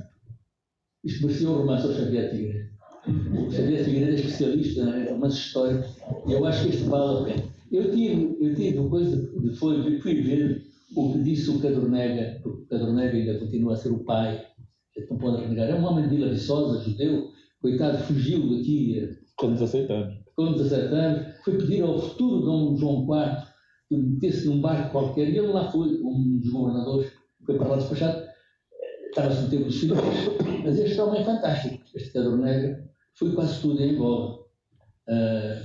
Isto 1.04 1.26
merecia 1.26 1.50
um 1.50 1.58
romance 1.58 1.88
ao 1.88 1.94
Xavier 1.94 2.30
Figueiredo. 2.30 2.70
O 3.08 3.52
Xavier 3.52 3.84
Figueiredo 3.84 4.12
é 4.12 4.16
especialista 4.16 4.82
em 4.82 5.10
romances 5.10 5.40
históricos 5.40 5.90
e 6.28 6.32
eu 6.34 6.46
acho 6.46 6.64
que 6.64 6.70
este 6.70 6.84
vale 6.84 7.20
a 7.20 7.24
pena. 7.24 7.44
Eu 7.72 7.92
tive, 7.92 8.38
eu 8.42 8.56
tive 8.56 8.78
uma 8.80 8.90
coisa 8.90 9.18
de 9.18 9.56
foi, 9.56 10.00
fui 10.02 10.22
ver 10.22 10.64
o 10.96 11.14
que 11.14 11.24
disse 11.24 11.50
o 11.50 11.60
Cadornega, 11.60 12.40
porque 12.42 12.64
o 12.64 12.68
Cadornega 12.68 13.16
ainda 13.16 13.40
continua 13.40 13.74
a 13.74 13.78
ser 13.78 13.90
o 13.90 14.04
pai, 14.04 14.36
a 14.38 15.00
gente 15.00 15.12
não 15.12 15.18
pode 15.18 15.44
renegar. 15.44 15.70
É 15.70 15.76
um 15.76 15.86
homem 15.86 16.08
de 16.10 16.16
Vila 16.16 16.32
Viçosa, 16.32 16.84
judeu, 16.84 17.30
coitado, 17.62 18.00
fugiu 18.00 18.42
daqui 18.50 19.00
eh, 19.00 19.16
Com 19.38 19.54
17 19.54 19.92
anos. 19.92 20.16
com 20.36 20.54
17 20.54 20.94
anos, 20.94 21.36
foi 21.44 21.58
pedir 21.58 21.84
ao 21.84 22.00
futuro 22.00 22.42
Dom 22.46 22.76
João 22.76 23.04
IV 23.04 23.50
que 23.88 23.98
metesse 23.98 24.48
num 24.48 24.62
barco 24.62 24.92
qualquer, 24.92 25.30
e 25.30 25.38
ele 25.38 25.48
lá 25.48 25.72
foi, 25.72 26.02
um 26.02 26.40
dos 26.40 26.52
governadores, 26.52 27.12
foi 27.46 27.58
para 27.58 27.68
lá 27.68 27.78
despachado, 27.78 28.29
estava-se 29.10 29.42
no 29.44 29.50
tempo 29.50 29.66
dos 29.66 29.80
filhos, 29.80 29.98
mas 30.64 30.80
este 30.80 31.00
homem 31.02 31.22
é 31.22 31.26
fantástico, 31.26 31.84
este 31.96 32.12
Cadornega, 32.14 32.90
foi 33.16 33.34
quase 33.34 33.62
tudo 33.62 33.82
em 33.82 33.96
Angola. 33.96 34.40
Ah, 35.08 35.62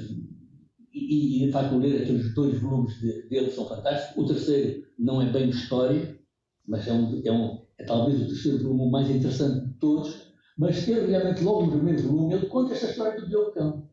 e, 0.92 1.42
e, 1.42 1.46
de 1.46 1.52
facto, 1.52 1.76
ler 1.78 2.02
aqueles 2.02 2.34
dois 2.34 2.58
volumes 2.60 2.94
de- 3.00 3.28
dele 3.28 3.50
são 3.50 3.66
fantásticos. 3.68 4.16
O 4.24 4.26
terceiro 4.26 4.84
não 4.98 5.20
é 5.20 5.30
bem 5.30 5.48
história, 5.50 6.18
mas 6.66 6.86
é, 6.86 6.92
um, 6.92 7.20
é, 7.24 7.32
um, 7.32 7.58
é 7.78 7.84
talvez 7.84 8.22
o 8.22 8.26
terceiro 8.26 8.62
volume 8.62 8.90
mais 8.90 9.10
interessante 9.10 9.66
de 9.66 9.74
todos. 9.74 10.32
Mas 10.56 10.86
ele 10.86 11.06
realmente, 11.08 11.42
logo 11.42 11.66
no 11.66 11.72
primeiro 11.72 12.02
volume, 12.02 12.34
ele 12.34 12.46
conta 12.46 12.74
esta 12.74 12.86
história 12.86 13.20
do 13.20 13.26
Diogo 13.28 13.52
Cão. 13.52 13.88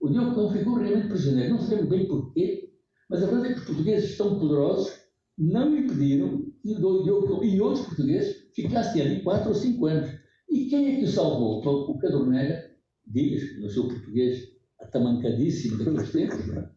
O 0.00 0.08
Diogo 0.08 0.34
Cão 0.34 0.50
ficou 0.50 0.74
realmente 0.74 1.08
prisioneiro. 1.08 1.54
Não 1.54 1.60
sabemos 1.60 1.88
bem 1.90 2.06
porquê, 2.06 2.70
mas 3.10 3.22
a 3.22 3.26
verdade 3.26 3.48
é 3.48 3.52
que 3.54 3.60
os 3.60 3.66
portugueses 3.66 4.16
tão 4.16 4.38
poderosos 4.38 4.92
não 5.36 5.76
impediram 5.76 6.44
que 6.62 6.72
o 6.74 7.02
Diogo 7.02 7.26
Cão 7.26 7.44
e 7.44 7.60
outros 7.60 7.86
portugueses 7.86 8.35
ficassem 8.56 9.02
ali 9.02 9.22
quatro 9.22 9.50
ou 9.50 9.54
cinco 9.54 9.86
anos. 9.86 10.10
E 10.50 10.66
quem 10.70 10.94
é 10.94 10.96
que 10.96 11.04
o 11.04 11.08
salvou? 11.08 11.60
O 11.60 11.98
Cadornega, 11.98 12.70
diz, 13.06 13.60
no 13.60 13.68
seu 13.68 13.86
português 13.86 14.42
atamancadíssimo 14.80 15.78
daqueles 15.78 16.12
tempos, 16.12 16.48
é? 16.48 16.70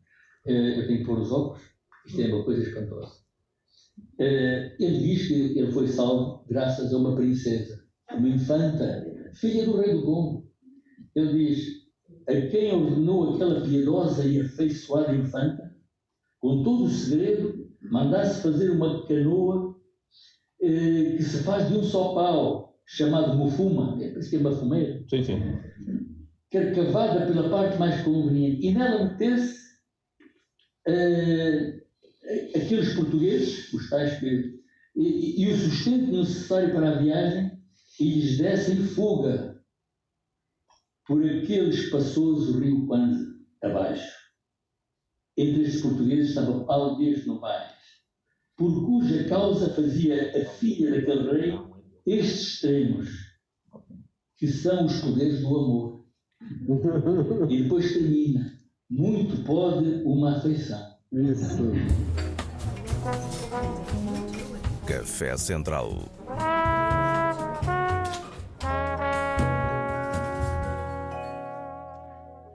Eh, 0.45 0.79
eu 0.79 0.87
tenho 0.87 0.99
que 0.99 1.05
pôr 1.05 1.19
os 1.19 1.31
óculos, 1.31 1.61
isto 2.05 2.21
é 2.21 2.33
uma 2.33 2.43
coisa 2.43 2.63
espantosa. 2.63 3.11
Eh, 4.19 4.75
ele 4.79 4.99
diz 4.99 5.27
que 5.27 5.57
ele 5.57 5.71
foi 5.71 5.87
salvo 5.87 6.45
graças 6.49 6.93
a 6.93 6.97
uma 6.97 7.15
princesa, 7.15 7.83
uma 8.11 8.27
infanta, 8.27 9.05
filha 9.33 9.65
do 9.65 9.77
rei 9.77 9.93
do 9.93 10.03
Congo. 10.03 10.49
Ele 11.15 11.47
diz, 11.47 11.67
a 12.27 12.49
quem 12.49 12.73
ordenou 12.73 13.35
aquela 13.35 13.61
piedosa 13.61 14.25
e 14.25 14.41
afeiçoada 14.41 15.15
infanta, 15.15 15.75
com 16.39 16.63
todo 16.63 16.85
o 16.85 16.89
segredo, 16.89 17.69
mandasse 17.81 18.41
fazer 18.41 18.69
uma 18.71 19.05
canoa 19.07 19.68
eh, 20.61 21.15
que 21.17 21.23
se 21.23 21.43
faz 21.43 21.69
de 21.69 21.77
um 21.77 21.83
só 21.83 22.13
pau, 22.13 22.79
chamado 22.85 23.37
mufuma, 23.37 23.97
é 24.03 24.09
por 24.09 24.19
isso 24.19 24.29
que 24.29 24.35
é 24.37 24.39
mafumeiro, 24.39 25.05
Sim, 25.09 25.23
sim. 25.23 25.39
carcavada 26.51 27.25
pela 27.27 27.49
parte 27.49 27.77
mais 27.77 28.01
conveniente, 28.03 28.65
e 28.65 28.73
nela 28.73 29.05
metesse 29.05 29.59
eh, 30.87 31.83
aqueles 32.55 32.93
portugueses, 32.95 33.71
os 33.73 33.89
tais 33.89 34.19
que. 34.19 34.59
E, 34.95 35.43
e, 35.43 35.51
o 35.53 35.57
sustento 35.57 36.11
necessário 36.11 36.73
para 36.73 36.89
a 36.89 37.01
viagem 37.01 37.51
e 37.99 38.15
lhes 38.15 38.37
dessem 38.37 38.75
fuga 38.75 39.61
por 41.07 41.23
aquele 41.23 41.69
espaçoso 41.69 42.59
rio 42.59 42.85
Panza 42.87 43.25
abaixo. 43.63 44.11
Entre 45.37 45.61
estes 45.61 45.81
portugueses 45.81 46.29
estava 46.29 46.65
Paulo 46.65 46.97
Dias 46.97 47.25
Novaes, 47.25 47.71
por 48.59 48.85
cuja 48.85 49.23
causa 49.29 49.73
fazia 49.73 50.37
a 50.37 50.45
filha 50.55 50.91
daquele 50.91 51.31
rei 51.31 51.59
estes 52.05 52.55
extremos, 52.55 53.09
que 54.37 54.47
são 54.47 54.85
os 54.85 54.99
poderes 54.99 55.39
do 55.39 55.47
amor. 55.47 56.05
E 57.49 57.63
depois 57.63 57.93
termina. 57.93 58.59
Muito 58.89 59.43
pode 59.45 60.03
uma 60.03 60.37
afeição. 60.37 60.97
Isso. 61.13 61.71
Café 64.85 65.37
Central. 65.37 65.91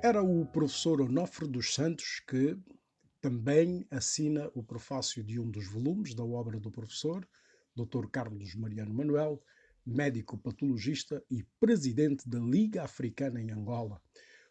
Era 0.03 0.23
o 0.23 0.45
professor 0.45 1.01
Onofre 1.01 1.49
dos 1.49 1.73
Santos 1.73 2.21
que 2.29 2.59
também 3.25 3.87
assina 3.91 4.51
o 4.55 4.63
prefácio 4.63 5.25
de 5.25 5.41
um 5.41 5.51
dos 5.51 5.67
volumes 5.67 6.15
da 6.15 6.23
obra 6.23 6.61
do 6.61 6.71
professor, 6.71 7.27
Dr. 7.75 8.07
Carlos 8.13 8.55
Mariano 8.55 8.93
Manuel, 8.93 9.43
médico 9.87 10.37
patologista 10.37 11.25
e 11.31 11.43
presidente 11.59 12.29
da 12.29 12.39
Liga 12.39 12.83
Africana 12.83 13.41
em 13.41 13.51
Angola. 13.51 13.99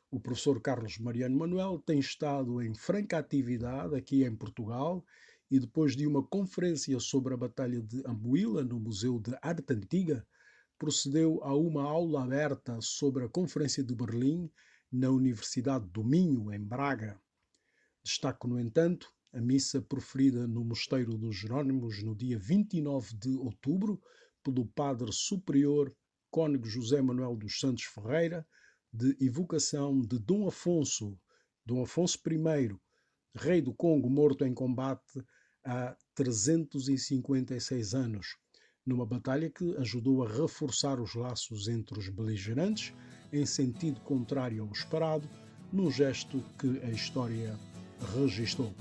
O 0.10 0.20
professor 0.20 0.60
Carlos 0.60 0.98
Mariano 0.98 1.38
Manuel 1.38 1.84
tem 1.86 2.00
estado 2.00 2.60
em 2.64 2.74
franca 2.74 3.20
atividade 3.20 3.96
aqui 3.96 4.24
em 4.24 4.36
Portugal 4.36 5.06
e 5.52 5.60
depois 5.60 5.96
de 5.96 6.08
uma 6.08 6.24
conferência 6.24 7.00
sobre 7.00 7.36
a 7.36 7.38
Batalha 7.38 7.80
de 7.80 8.02
Ambuila 8.08 8.64
no 8.64 8.80
Museu 8.80 9.20
de 9.20 9.38
Arte 9.40 9.72
Antiga, 9.72 10.26
procedeu 10.80 11.40
a 11.44 11.56
uma 11.56 11.84
aula 11.84 12.24
aberta 12.24 12.82
sobre 12.82 13.24
a 13.24 13.30
Conferência 13.30 13.84
de 13.84 13.94
Berlim 13.94 14.50
na 14.92 15.12
Universidade 15.12 15.86
do 15.90 16.04
Minho, 16.04 16.52
em 16.52 16.60
Braga. 16.60 17.22
Destaco, 18.06 18.50
no 18.50 18.60
entanto, 18.60 19.10
a 19.32 19.40
missa 19.40 19.82
proferida 19.82 20.46
no 20.46 20.66
Mosteiro 20.66 21.18
dos 21.18 21.38
Jerónimos 21.38 22.04
no 22.04 22.14
dia 22.14 22.38
29 22.38 23.16
de 23.16 23.30
outubro 23.38 24.02
pelo 24.44 24.66
Padre 24.66 25.10
Superior 25.14 25.96
Cônego 26.30 26.68
José 26.68 27.02
Manuel 27.02 27.38
dos 27.38 27.60
Santos 27.62 27.86
Ferreira, 27.86 28.46
de 28.92 29.16
evocação 29.22 30.02
de 30.02 30.20
Dom 30.20 30.48
Afonso, 30.48 31.18
Dom 31.66 31.82
Afonso 31.82 32.20
I, 32.28 32.76
rei 33.36 33.62
do 33.62 33.74
Congo 33.74 34.10
morto 34.10 34.44
em 34.44 34.54
combate 34.54 35.24
há 35.64 35.96
356 36.14 37.94
anos, 37.94 38.36
numa 38.86 39.06
batalha 39.06 39.50
que 39.50 39.78
ajudou 39.78 40.24
a 40.24 40.28
reforçar 40.28 41.00
os 41.00 41.16
laços 41.16 41.70
entre 41.70 41.98
os 41.98 42.10
beligerantes 42.10 42.94
em 43.32 43.46
sentido 43.46 44.02
contrário 44.02 44.62
ao 44.62 44.72
esperado, 44.72 45.30
num 45.72 45.90
gesto 45.90 46.44
que 46.60 46.80
a 46.84 46.90
história 46.90 47.58
registrou. 48.16 48.74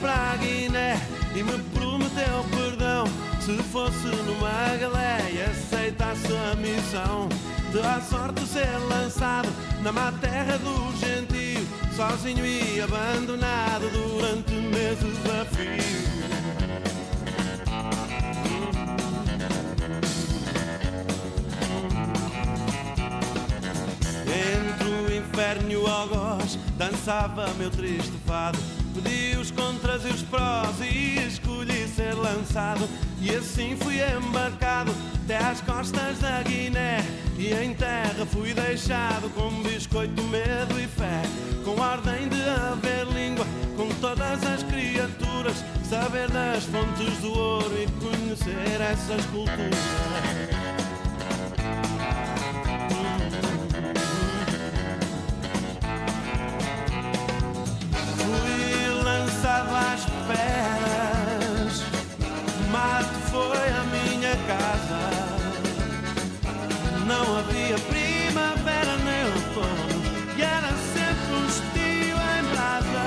Para 0.00 0.32
a 0.32 0.36
Guiné 0.36 1.00
e 1.34 1.42
me 1.42 1.58
prometeu 1.74 2.44
perdão. 2.50 3.04
Se 3.40 3.56
fosse 3.64 4.06
numa 4.24 4.76
galeia, 4.76 5.46
aceitasse 5.50 6.26
a 6.52 6.54
missão. 6.56 7.28
De 7.70 7.80
à 7.80 8.00
sorte 8.00 8.46
ser 8.46 8.78
lançado 8.88 9.48
na 9.82 9.92
má 9.92 10.12
terra 10.20 10.58
do 10.58 10.96
gentio, 10.96 11.66
sozinho 11.94 12.44
e 12.46 12.80
abandonado 12.80 13.90
durante 13.90 14.52
meses 14.52 15.18
a 15.26 15.44
fio. 15.54 16.06
Entre 24.26 24.88
o 24.88 25.16
inferno 25.16 25.70
e 25.70 25.76
o 25.76 25.86
algoz 25.86 26.58
dançava 26.76 27.52
meu 27.54 27.70
triste 27.70 28.12
fado. 28.26 28.58
Pedi 28.94 29.36
os 29.36 29.50
contras 29.50 29.75
os 30.12 30.22
prós 30.22 30.80
e 30.80 31.26
escolhi 31.26 31.86
ser 31.88 32.14
lançado. 32.14 32.88
E 33.20 33.34
assim 33.34 33.76
fui 33.76 33.96
embarcado 34.02 34.92
até 35.24 35.38
às 35.38 35.60
costas 35.60 36.18
da 36.18 36.42
Guiné. 36.42 36.98
E 37.38 37.52
em 37.52 37.74
terra 37.74 38.24
fui 38.26 38.54
deixado 38.54 39.28
com 39.34 39.50
biscoito, 39.62 40.22
medo 40.24 40.80
e 40.80 40.86
fé. 40.86 41.22
Com 41.64 41.80
ordem 41.80 42.28
de 42.28 42.42
haver 42.42 43.06
língua 43.06 43.46
com 43.76 43.88
todas 44.00 44.44
as 44.44 44.62
criaturas. 44.62 45.56
Saber 45.88 46.30
das 46.30 46.64
fontes 46.64 47.18
do 47.18 47.32
ouro 47.32 47.74
e 47.80 47.86
conhecer 48.00 48.80
essas 48.80 49.24
culturas. 49.26 50.55
Às 60.36 61.80
feras, 61.80 61.82
mato 62.70 63.18
foi 63.30 63.68
a 63.68 63.84
minha 63.84 64.36
casa. 64.46 65.02
Não 67.06 67.38
havia 67.38 67.78
primavera 67.78 68.96
nem 68.98 69.24
outono, 69.24 70.02
e 70.36 70.42
era 70.42 70.72
sempre 70.92 71.32
um 71.34 71.46
estio 71.46 72.16
em 72.16 72.42
brasa. 72.50 73.06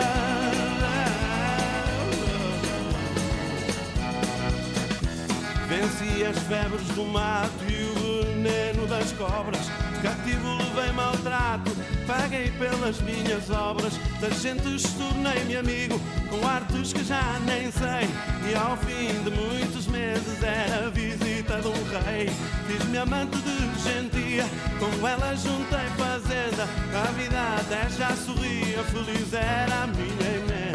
Venci 5.67 6.25
as 6.25 6.37
febres 6.43 6.87
do 6.95 7.05
mato 7.05 7.63
e 7.67 7.83
o 7.83 8.23
veneno 8.23 8.87
das 8.87 9.11
cobras. 9.13 9.69
Cativo 10.01 10.57
levei 10.57 10.91
maltrato, 10.93 11.71
paguei 12.07 12.49
pelas 12.51 12.99
minhas 13.01 13.49
obras. 13.49 13.93
Das 14.21 14.41
gentes 14.41 14.83
tornei-me 14.93 15.57
amigo, 15.57 15.99
com 16.29 16.47
artes 16.47 16.93
que 16.93 17.03
já 17.03 17.39
nem 17.45 17.71
sei. 17.71 18.07
E 18.49 18.55
ao 18.55 18.77
fim 18.77 19.23
de 19.23 19.31
muitos 19.31 19.87
meses 19.87 20.41
era 20.41 20.87
a 20.87 20.89
visita 20.89 21.61
de 21.61 21.67
um 21.67 22.03
rei. 22.05 22.29
Fiz-me 22.67 22.97
amante 22.97 23.37
de 23.37 23.59
gentia, 23.83 24.45
com 24.79 25.07
ela 25.07 25.35
juntei 25.35 25.87
fazenda. 25.97 26.63
A 26.95 27.11
vida 27.11 27.37
até 27.59 27.89
já 27.89 28.15
sorria, 28.15 28.83
feliz 28.85 29.33
era 29.33 29.83
a 29.83 29.87
minha 29.87 30.29
emenda. 30.35 30.69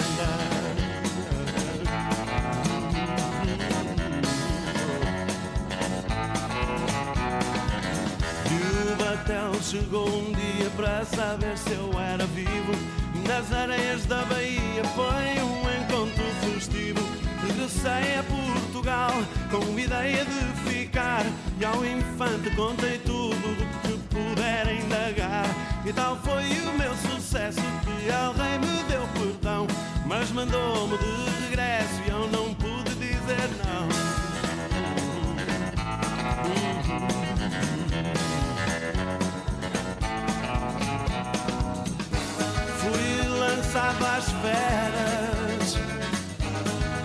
E 8.51 8.93
o 8.93 8.97
Batel 8.97 9.63
chegou 9.63 10.09
um 10.09 10.33
dia 10.33 10.71
para 10.77 11.05
saber 11.05 11.57
se 11.57 11.73
eu 11.73 11.99
era 11.99 12.27
vivo. 12.27 12.94
Nas 13.27 13.51
areias 13.53 14.05
da 14.07 14.23
Bahia 14.27 14.85
foi 14.95 15.43
um 15.43 15.61
encontro 15.83 16.25
festivo. 16.43 17.01
Regressei 17.47 18.19
a 18.19 18.23
Portugal 18.23 19.13
com 19.51 19.79
ideia 19.79 20.25
de 20.25 20.71
ficar. 20.71 21.25
E 21.59 21.65
ao 21.65 21.85
infante 21.85 22.51
contei 22.55 22.99
tudo 22.99 23.35
do 23.35 23.67
que 23.81 23.99
puder 24.09 24.75
indagar. 24.75 25.47
E 25.85 25.93
tal 25.93 26.17
foi 26.19 26.45
o 26.45 26.79
meu 26.79 26.95
sucesso 26.97 27.61
que 27.85 28.11
ao 28.11 28.33
rei 28.33 28.59
me 28.59 28.83
deu 28.85 29.07
perdão. 29.15 29.67
Mas 30.07 30.31
mandou-me 30.31 30.99
de 30.99 31.47
regresso 31.49 32.03
e 32.07 32.11
eu 32.11 32.29
não 32.29 32.55
pude 32.55 32.95
dizer 32.95 33.49
não. 33.65 34.15
passado 43.75 44.07
às 44.07 44.25
feras. 44.41 45.75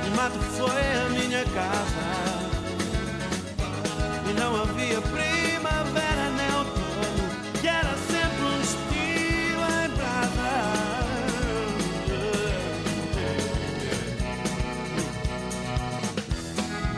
O 0.05 0.15
mato 0.15 0.39
foi 0.39 0.67
a 0.69 1.09
minha 1.09 1.43
casa. 1.45 2.05
E 4.29 4.33
não 4.39 4.61
havia 4.61 5.01
primavera 5.01 6.29
nem 6.37 6.55
outono. 6.57 7.25
E 7.63 7.67
era 7.67 7.97
sempre 7.97 8.43
um 8.45 8.61
estilo 8.61 9.65
em 9.83 9.89
brasa. 9.97 10.53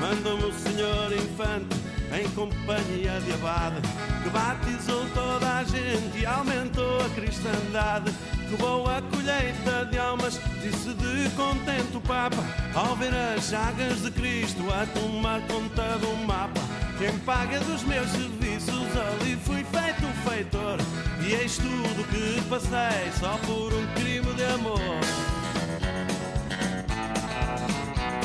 Mandou-me 0.02 0.44
o 0.44 0.54
senhor 0.54 1.14
infante 1.14 1.78
em 2.20 2.30
companhia 2.32 3.22
de 3.22 3.34
abade. 3.36 3.82
Que 4.22 4.30
batizou 4.30 5.06
toda 5.14 5.60
a 5.60 5.64
gente 5.64 6.20
e 6.20 6.26
aumentou 6.26 7.06
a 7.06 7.10
cristandade 7.12 8.12
que 8.52 8.58
boa 8.58 9.02
colheita 9.04 9.86
de 9.86 9.98
almas, 9.98 10.38
disse 10.62 10.94
de 10.94 11.30
contente 11.38 11.96
o 11.96 12.02
Papa, 12.02 12.44
ao 12.76 12.98
ver 12.98 13.14
as 13.14 13.46
chagas 13.46 14.02
de 14.02 14.12
Cristo 14.12 14.64
a 14.74 14.86
tomar 14.88 15.40
conta 15.48 15.98
do 16.00 16.14
mapa. 16.28 16.60
Quem 16.98 17.18
paga 17.20 17.62
dos 17.62 17.82
meus 17.84 18.10
serviços 18.10 18.98
ali 18.98 19.38
fui 19.38 19.64
feito 19.64 20.06
feitor, 20.28 20.80
e 21.22 21.34
eis 21.34 21.56
tudo 21.56 22.06
que 22.10 22.42
passei 22.50 23.10
só 23.18 23.38
por 23.46 23.74
um 23.74 23.88
crime 23.94 24.34
de 24.34 24.44
amor. 24.44 24.82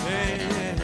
Ei, 0.09 0.41
ei. 0.41 0.75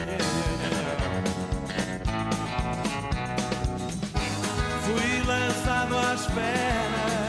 Fui 4.85 5.23
lançado 5.27 5.97
às 5.97 6.27
pernas, 6.27 7.22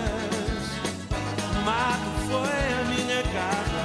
mato 1.85 2.11
foi 2.29 2.65
a 2.73 2.85
minha 2.91 3.23
casa. 3.37 3.85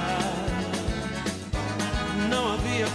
Não 2.30 2.54
havia 2.54 2.86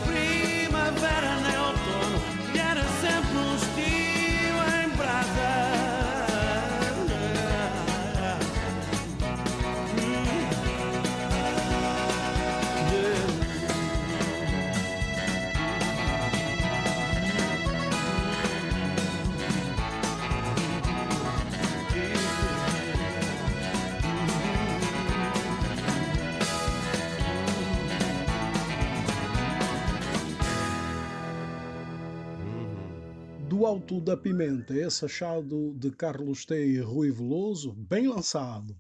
Do 33.66 33.70
Alto 33.70 34.00
da 34.00 34.16
Pimenta, 34.16 34.76
esse 34.76 35.06
achado 35.06 35.74
de 35.76 35.90
Carlos 35.90 36.46
T. 36.46 36.68
e 36.68 36.80
Rui 36.82 37.10
Veloso, 37.10 37.74
bem 37.74 38.08
lançado. 38.08 38.80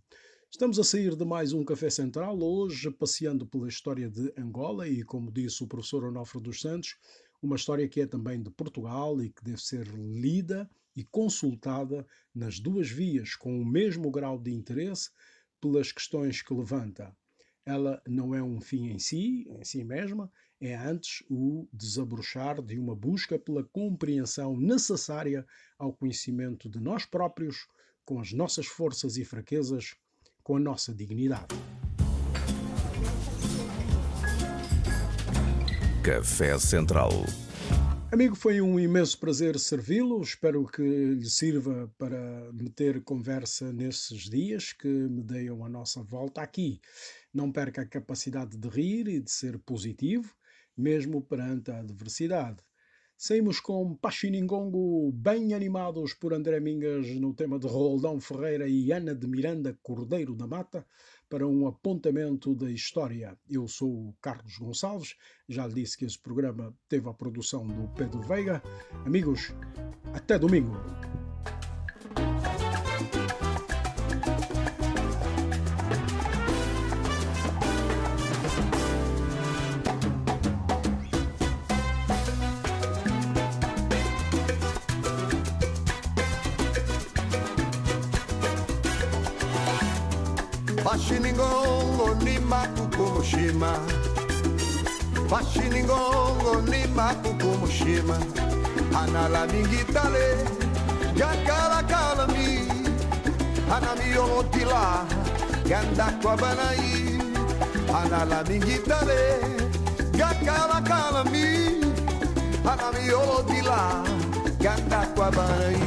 Estamos 0.52 0.78
a 0.78 0.84
sair 0.84 1.16
de 1.16 1.26
mais 1.26 1.54
um 1.54 1.66
Café 1.66 1.90
Central, 1.90 2.40
hoje 2.40 2.92
passeando 2.92 3.48
pela 3.48 3.68
história 3.68 4.08
de 4.08 4.32
Angola 4.38 4.88
e, 4.88 5.02
como 5.02 5.32
disse 5.32 5.64
o 5.64 5.68
professor 5.68 6.04
Onofre 6.04 6.40
dos 6.40 6.62
Santos, 6.62 6.98
uma 7.42 7.56
história 7.56 7.90
que 7.90 8.00
é 8.02 8.06
também 8.06 8.44
de 8.44 8.52
Portugal 8.52 9.20
e 9.24 9.32
que 9.32 9.44
deve 9.44 9.60
ser 9.60 9.88
lida 9.88 10.70
e 10.96 11.04
consultada 11.04 12.06
nas 12.32 12.60
duas 12.60 12.88
vias 12.88 13.36
com 13.36 13.60
o 13.60 13.66
mesmo 13.66 14.12
grau 14.12 14.38
de 14.38 14.54
interesse 14.54 15.10
pelas 15.60 15.92
questões 15.92 16.44
que 16.44 16.54
levanta. 16.54 17.12
Ela 17.66 18.00
não 18.08 18.36
é 18.36 18.44
um 18.44 18.62
fim 18.62 18.92
em 18.92 19.00
si, 19.00 19.48
em 19.50 19.64
si 19.64 19.84
mesma, 19.84 20.32
é 20.60 20.76
antes 20.76 21.24
o 21.30 21.68
desabrochar 21.72 22.62
de 22.62 22.80
uma 22.80 22.96
busca 22.96 23.38
pela 23.38 23.64
compreensão 23.64 24.58
necessária 24.58 25.46
ao 25.78 25.94
conhecimento 25.94 26.70
de 26.70 26.80
nós 26.80 27.06
próprios, 27.06 27.68
com 28.04 28.20
as 28.20 28.32
nossas 28.32 28.66
forças 28.66 29.18
e 29.18 29.26
fraquezas, 29.26 29.96
com 30.44 30.56
a 30.56 30.60
nossa 30.60 30.94
dignidade. 30.94 31.56
Café 36.04 36.58
Central. 36.60 37.10
Amigo, 38.12 38.36
foi 38.36 38.62
um 38.62 38.80
imenso 38.80 39.20
prazer 39.20 39.60
servi-lo. 39.60 40.22
Espero 40.22 40.66
que 40.68 40.82
lhe 40.82 41.30
sirva 41.30 41.92
para 41.98 42.50
meter 42.54 43.04
conversa 43.04 43.74
nesses 43.74 44.30
dias 44.30 44.72
que 44.72 44.88
me 44.88 45.24
deiam 45.24 45.66
a 45.66 45.70
nossa 45.70 46.02
volta 46.04 46.42
aqui. 46.42 46.80
Não 47.34 47.52
perca 47.52 47.82
a 47.82 47.86
capacidade 47.86 48.56
de 48.56 48.70
rir 48.70 49.08
e 49.08 49.20
de 49.20 49.32
ser 49.32 49.58
positivo, 49.60 50.34
mesmo 50.78 51.22
perante 51.22 51.72
a 51.72 51.80
adversidade. 51.80 52.58
Saímos 53.18 53.62
com 53.62 53.96
Paxiningongo 53.96 55.10
bem 55.14 55.54
animados 55.54 56.14
por 56.14 56.34
André 56.34 56.60
Mingas 56.60 57.08
no 57.16 57.34
tema 57.34 57.58
de 57.58 57.66
Roldão 57.66 58.20
Ferreira 58.20 58.68
e 58.68 58.92
Ana 58.92 59.16
de 59.16 59.26
Miranda 59.26 59.78
Cordeiro 59.82 60.36
da 60.36 60.46
Mata 60.46 60.86
para 61.30 61.48
um 61.48 61.66
apontamento 61.66 62.54
da 62.54 62.70
história. 62.70 63.38
Eu 63.50 63.70
sou 63.70 64.10
o 64.10 64.16
Carlos 64.22 64.58
Gonçalves, 64.58 65.16
já 65.48 65.66
lhe 65.66 65.76
disse 65.76 65.98
que 65.98 66.04
esse 66.04 66.20
programa 66.20 66.76
teve 66.90 67.08
a 67.08 67.14
produção 67.14 67.66
do 67.66 67.88
Pedro 67.96 68.22
Veiga. 68.22 68.62
Amigos, 69.06 69.54
até 70.14 70.38
domingo. 70.38 70.76
Pashiningongo 91.06 92.16
ni 92.24 92.40
makukumushima 92.40 93.80
Pashiningongo 95.30 96.62
ni 96.68 96.88
makukumushima 96.96 98.18
Anala 99.04 99.46
mingitale 99.48 100.36
Gakala 101.16 101.84
kalami 101.84 102.68
Anami 103.70 104.18
otila 104.18 105.06
Ganda 105.70 106.06
kwa 106.24 106.38
banai 106.38 107.20
Anala 108.02 108.44
mingitale 108.44 109.22
Gakala 110.18 110.82
kalami 110.82 111.70
Anami 112.66 113.14
otila 113.14 114.04
Ganda 114.60 115.06
kwa 115.16 115.32
banai 115.32 115.78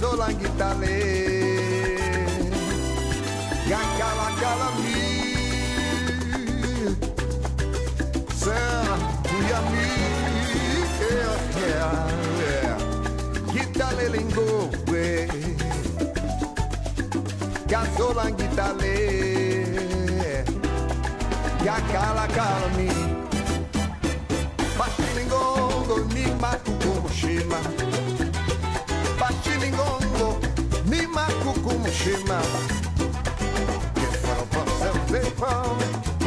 Gazola 0.00 0.30
guitale. 0.32 0.96
Gakala 3.66 4.28
calami. 4.38 4.94
Santo 8.32 9.28
e 9.28 9.52
ami, 9.58 9.90
yeah, 11.00 11.34
yeah. 12.38 12.76
Guitale 13.50 14.08
lingoe. 14.08 15.26
Gazola 17.66 18.30
guitale. 18.30 18.96
Yakala 21.64 22.26
calami. 22.36 22.90
Bachilingongo 24.78 25.98
ni 26.14 26.24
makukumushima. 26.40 27.58
Bachilingongo 27.58 28.17
ni 31.28 31.44
makukumushima. 31.44 32.40
Que 33.94 34.18
foram 34.18 34.46
para 34.46 34.62
o 34.62 34.78
seu 34.78 35.20
vepão. 35.20 36.17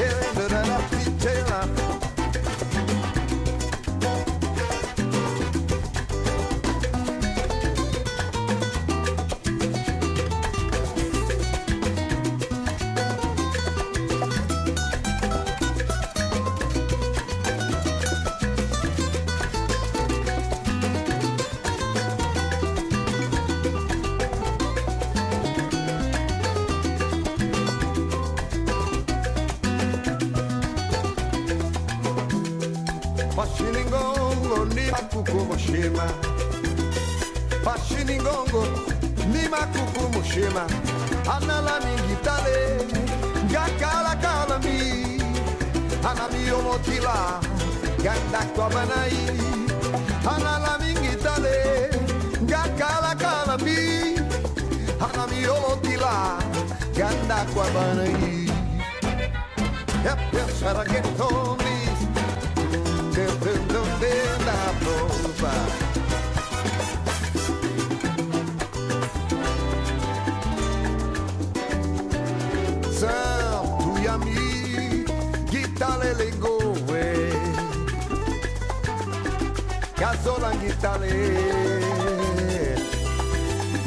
Miolo 47.11 47.39
tila 47.39 47.39
Ganda 48.03 48.39
kwa 48.55 48.69
banai 48.69 49.17
Ana 50.35 50.59
la 50.59 50.77
mingitale 50.77 51.89
Gakala 52.45 53.15
kala 53.15 53.57
mi 53.57 54.15
Ana 54.99 55.27
miolo 55.27 55.75
tila 55.81 56.37
Ganda 56.95 57.45
kwa 57.53 57.65
banai 57.71 58.47
É 60.03 60.15
pensar 60.31 60.83
que 60.85 61.01
tomes 61.17 61.99
De 63.13 63.25
de 63.43 63.53
de 63.69 63.81
de 63.99 64.13
da 64.45 64.57
prova 64.79 65.90
Casola 80.21 80.51
gitale 80.61 81.09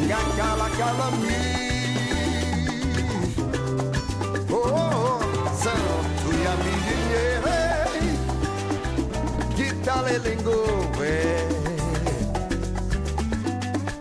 Gakala 0.09 0.69
kalami 0.77 1.39
Oh, 4.51 5.21
santo 5.55 6.31
e 6.33 6.47
ami 6.53 6.75
Gitale 9.55 10.19
lengoe 10.19 11.47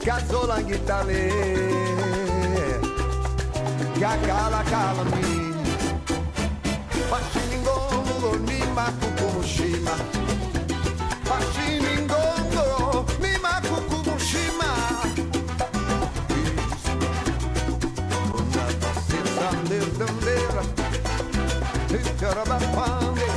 Casola 0.03 0.57
gitale 0.63 1.29
Gakala 3.99 4.63
kalami 4.71 5.42
choroba 22.23 22.57
pande 22.75 23.27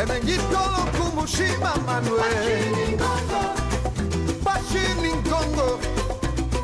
Emenyikolo 0.00 0.80
kumushima 0.96 1.72
Manuel. 1.86 2.98
Bashiningongo 4.44 5.68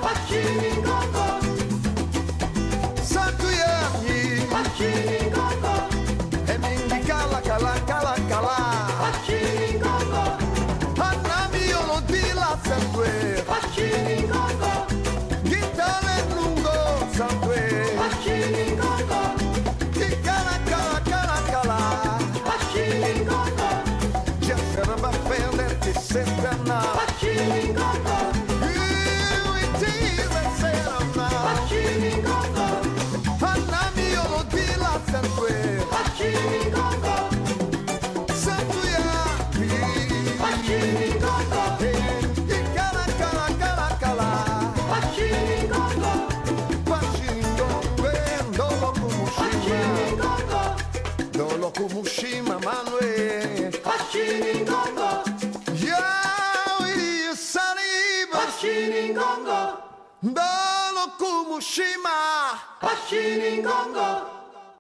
Bashiningongo 0.03 1.22